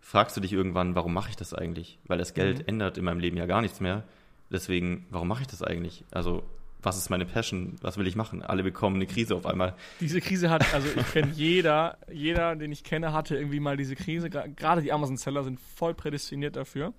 [0.00, 1.98] fragst du dich irgendwann, warum mache ich das eigentlich?
[2.06, 2.64] Weil das Geld Mhm.
[2.68, 4.04] ändert in meinem Leben ja gar nichts mehr.
[4.50, 6.04] Deswegen, warum mache ich das eigentlich?
[6.10, 6.42] Also,
[6.82, 7.76] was ist meine Passion?
[7.82, 8.42] Was will ich machen?
[8.42, 9.76] Alle bekommen eine Krise auf einmal.
[10.00, 13.94] Diese Krise hat, also ich kenne jeder, jeder, den ich kenne, hatte irgendwie mal diese
[13.94, 14.30] Krise.
[14.30, 16.94] Gerade die Amazon-Seller sind voll prädestiniert dafür.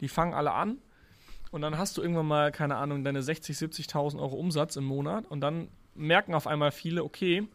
[0.00, 0.78] Die fangen alle an
[1.52, 5.26] und dann hast du irgendwann mal, keine Ahnung, deine 60, 70.000 Euro Umsatz im Monat
[5.30, 7.46] und dann merken auf einmal viele, okay,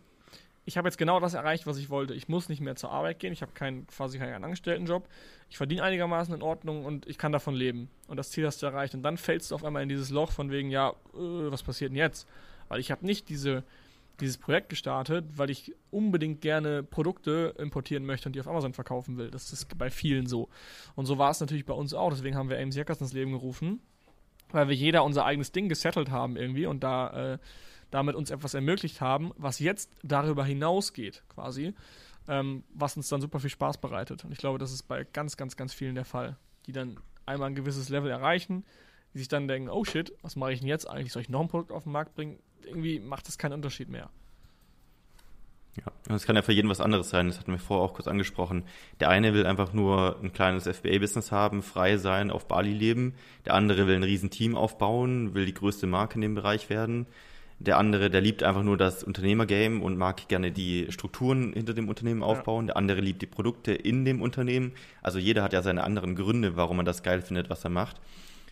[0.65, 2.13] ich habe jetzt genau das erreicht, was ich wollte.
[2.13, 5.07] Ich muss nicht mehr zur Arbeit gehen, ich habe keinen, quasi keinen Angestelltenjob,
[5.49, 7.89] ich verdiene einigermaßen in Ordnung und ich kann davon leben.
[8.07, 8.93] Und das Ziel hast du erreicht.
[8.93, 11.91] Und dann fällst du auf einmal in dieses Loch von wegen, ja, äh, was passiert
[11.91, 12.27] denn jetzt?
[12.67, 13.63] Weil ich habe nicht diese,
[14.19, 19.17] dieses Projekt gestartet, weil ich unbedingt gerne Produkte importieren möchte und die auf Amazon verkaufen
[19.17, 19.29] will.
[19.29, 20.49] Das ist bei vielen so.
[20.95, 22.09] Und so war es natürlich bei uns auch.
[22.09, 23.79] Deswegen haben wir AMC Hackers ins Leben gerufen,
[24.49, 27.37] weil wir jeder unser eigenes Ding gesettelt haben irgendwie und da äh,
[27.91, 31.73] damit uns etwas ermöglicht haben, was jetzt darüber hinausgeht quasi,
[32.27, 34.25] ähm, was uns dann super viel Spaß bereitet.
[34.25, 37.49] Und ich glaube, das ist bei ganz, ganz, ganz vielen der Fall, die dann einmal
[37.49, 38.65] ein gewisses Level erreichen,
[39.13, 41.13] die sich dann denken, oh shit, was mache ich denn jetzt eigentlich?
[41.13, 42.39] Soll ich noch ein Produkt auf den Markt bringen?
[42.65, 44.09] Irgendwie macht das keinen Unterschied mehr.
[45.77, 47.27] Ja, es kann ja für jeden was anderes sein.
[47.27, 48.63] Das hatten wir vorher auch kurz angesprochen.
[48.99, 53.13] Der eine will einfach nur ein kleines FBA-Business haben, frei sein, auf Bali leben.
[53.45, 57.05] Der andere will ein riesen Team aufbauen, will die größte Marke in dem Bereich werden.
[57.59, 61.89] Der andere, der liebt einfach nur das Unternehmergame und mag gerne die Strukturen hinter dem
[61.89, 62.67] Unternehmen aufbauen.
[62.67, 64.73] Der andere liebt die Produkte in dem Unternehmen.
[65.01, 67.99] Also jeder hat ja seine anderen Gründe, warum er das geil findet, was er macht.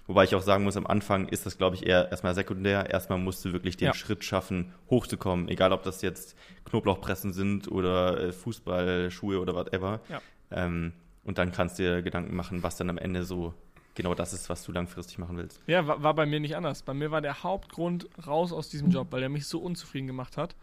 [0.07, 2.89] Wobei ich auch sagen muss, am Anfang ist das, glaube ich, eher erstmal sekundär.
[2.89, 3.93] Erstmal musst du wirklich den Ja.
[3.93, 5.47] Schritt schaffen, hochzukommen.
[5.49, 6.35] Egal, ob das jetzt
[6.65, 10.01] Knoblauchpressen sind oder äh, Fußballschuhe oder whatever.
[10.09, 10.21] Ja.
[10.51, 10.93] Ähm,
[11.23, 13.53] und dann kannst du dir Gedanken machen, was dann am Ende so
[13.95, 15.59] genau das ist, was du langfristig machen willst.
[15.65, 16.83] Ja, war, war bei mir nicht anders.
[16.83, 20.37] Bei mir war der Hauptgrund raus aus diesem Job, weil der mich so unzufrieden gemacht
[20.37, 20.55] hat.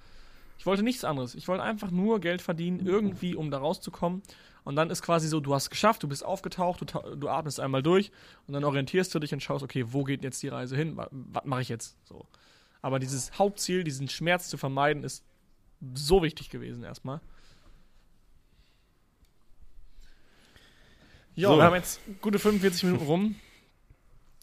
[0.59, 1.34] Ich wollte nichts anderes.
[1.34, 4.22] Ich wollte einfach nur Geld verdienen, irgendwie, um da rauszukommen.
[4.64, 7.58] Und dann ist quasi so, du hast es geschafft, du bist aufgetaucht, du, du atmest
[7.58, 8.12] einmal durch
[8.46, 10.96] und dann orientierst du dich und schaust, okay, wo geht jetzt die Reise hin?
[10.96, 11.96] Was, was mache ich jetzt?
[12.04, 12.26] So.
[12.80, 15.24] Aber dieses Hauptziel, diesen Schmerz zu vermeiden, ist
[15.94, 17.20] so wichtig gewesen erstmal.
[21.34, 21.56] Ja, So.
[21.56, 23.34] wir haben jetzt gute 45 Minuten rum.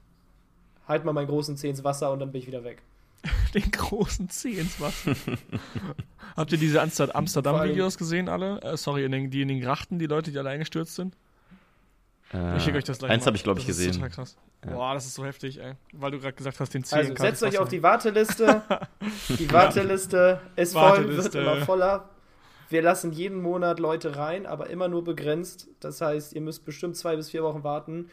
[0.88, 2.82] halt mal meinen großen Zeh ins Wasser und dann bin ich wieder weg.
[3.54, 5.16] Den großen Zeh ins Wasser.
[6.38, 8.62] Habt ihr diese Amsterdam-Videos gesehen, alle?
[8.62, 11.16] Äh, sorry, in den, die in den Grachten, die Leute, die alle eingestürzt sind?
[12.34, 13.94] Äh, Ich schicke euch das gleich Eins habe ich, glaube ich, Das ist gesehen.
[14.02, 14.36] total krass.
[14.66, 14.72] Ja.
[14.74, 15.74] Boah, das ist so heftig, ey.
[15.94, 17.64] Weil du gerade gesagt hast, den Zeh Also setzt euch Wasser.
[17.64, 18.62] auf die Warteliste.
[19.40, 21.34] Die Warteliste ist voll, Warteliste.
[21.34, 22.10] wird immer voller.
[22.70, 25.68] Wir lassen jeden Monat Leute rein, aber immer nur begrenzt.
[25.80, 28.10] Das heißt, ihr müsst bestimmt zwei bis vier Wochen warten.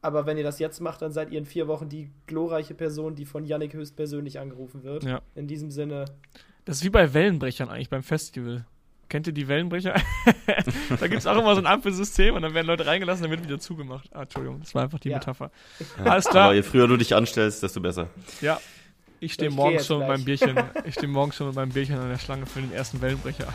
[0.00, 3.14] Aber wenn ihr das jetzt macht, dann seid ihr in vier Wochen die glorreiche Person,
[3.16, 5.02] die von Yannick höchstpersönlich angerufen wird.
[5.04, 5.20] Ja.
[5.34, 6.04] In diesem Sinne,
[6.64, 8.64] Das ist wie bei Wellenbrechern eigentlich beim Festival.
[9.08, 9.94] Kennt ihr die Wellenbrecher?
[11.00, 13.42] da gibt es auch immer so ein Ampelsystem und dann werden Leute reingelassen, dann wird
[13.42, 14.08] wieder zugemacht.
[14.12, 15.16] Ah, Entschuldigung, das war einfach die Ja.
[15.16, 15.50] Metapher.
[15.98, 16.04] Ja.
[16.12, 16.44] Alles klar.
[16.46, 18.08] Aber je früher du dich anstellst, desto besser.
[18.40, 18.60] Ja.
[19.20, 20.40] Ich stehe morgens schon mit meinem gleich.
[20.40, 20.62] Bierchen.
[20.84, 23.48] Ich stehe morgens schon mit meinem Bierchen an der Schlange für den ersten Wellenbrecher.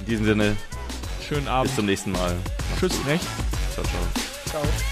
[0.00, 0.56] In diesem Sinne,
[1.26, 1.68] Schönen Abend.
[1.70, 2.36] bis zum nächsten Mal.
[2.78, 3.26] Tschüss, Recht.
[3.72, 4.02] Ciao, ciao.
[4.44, 4.91] ciao.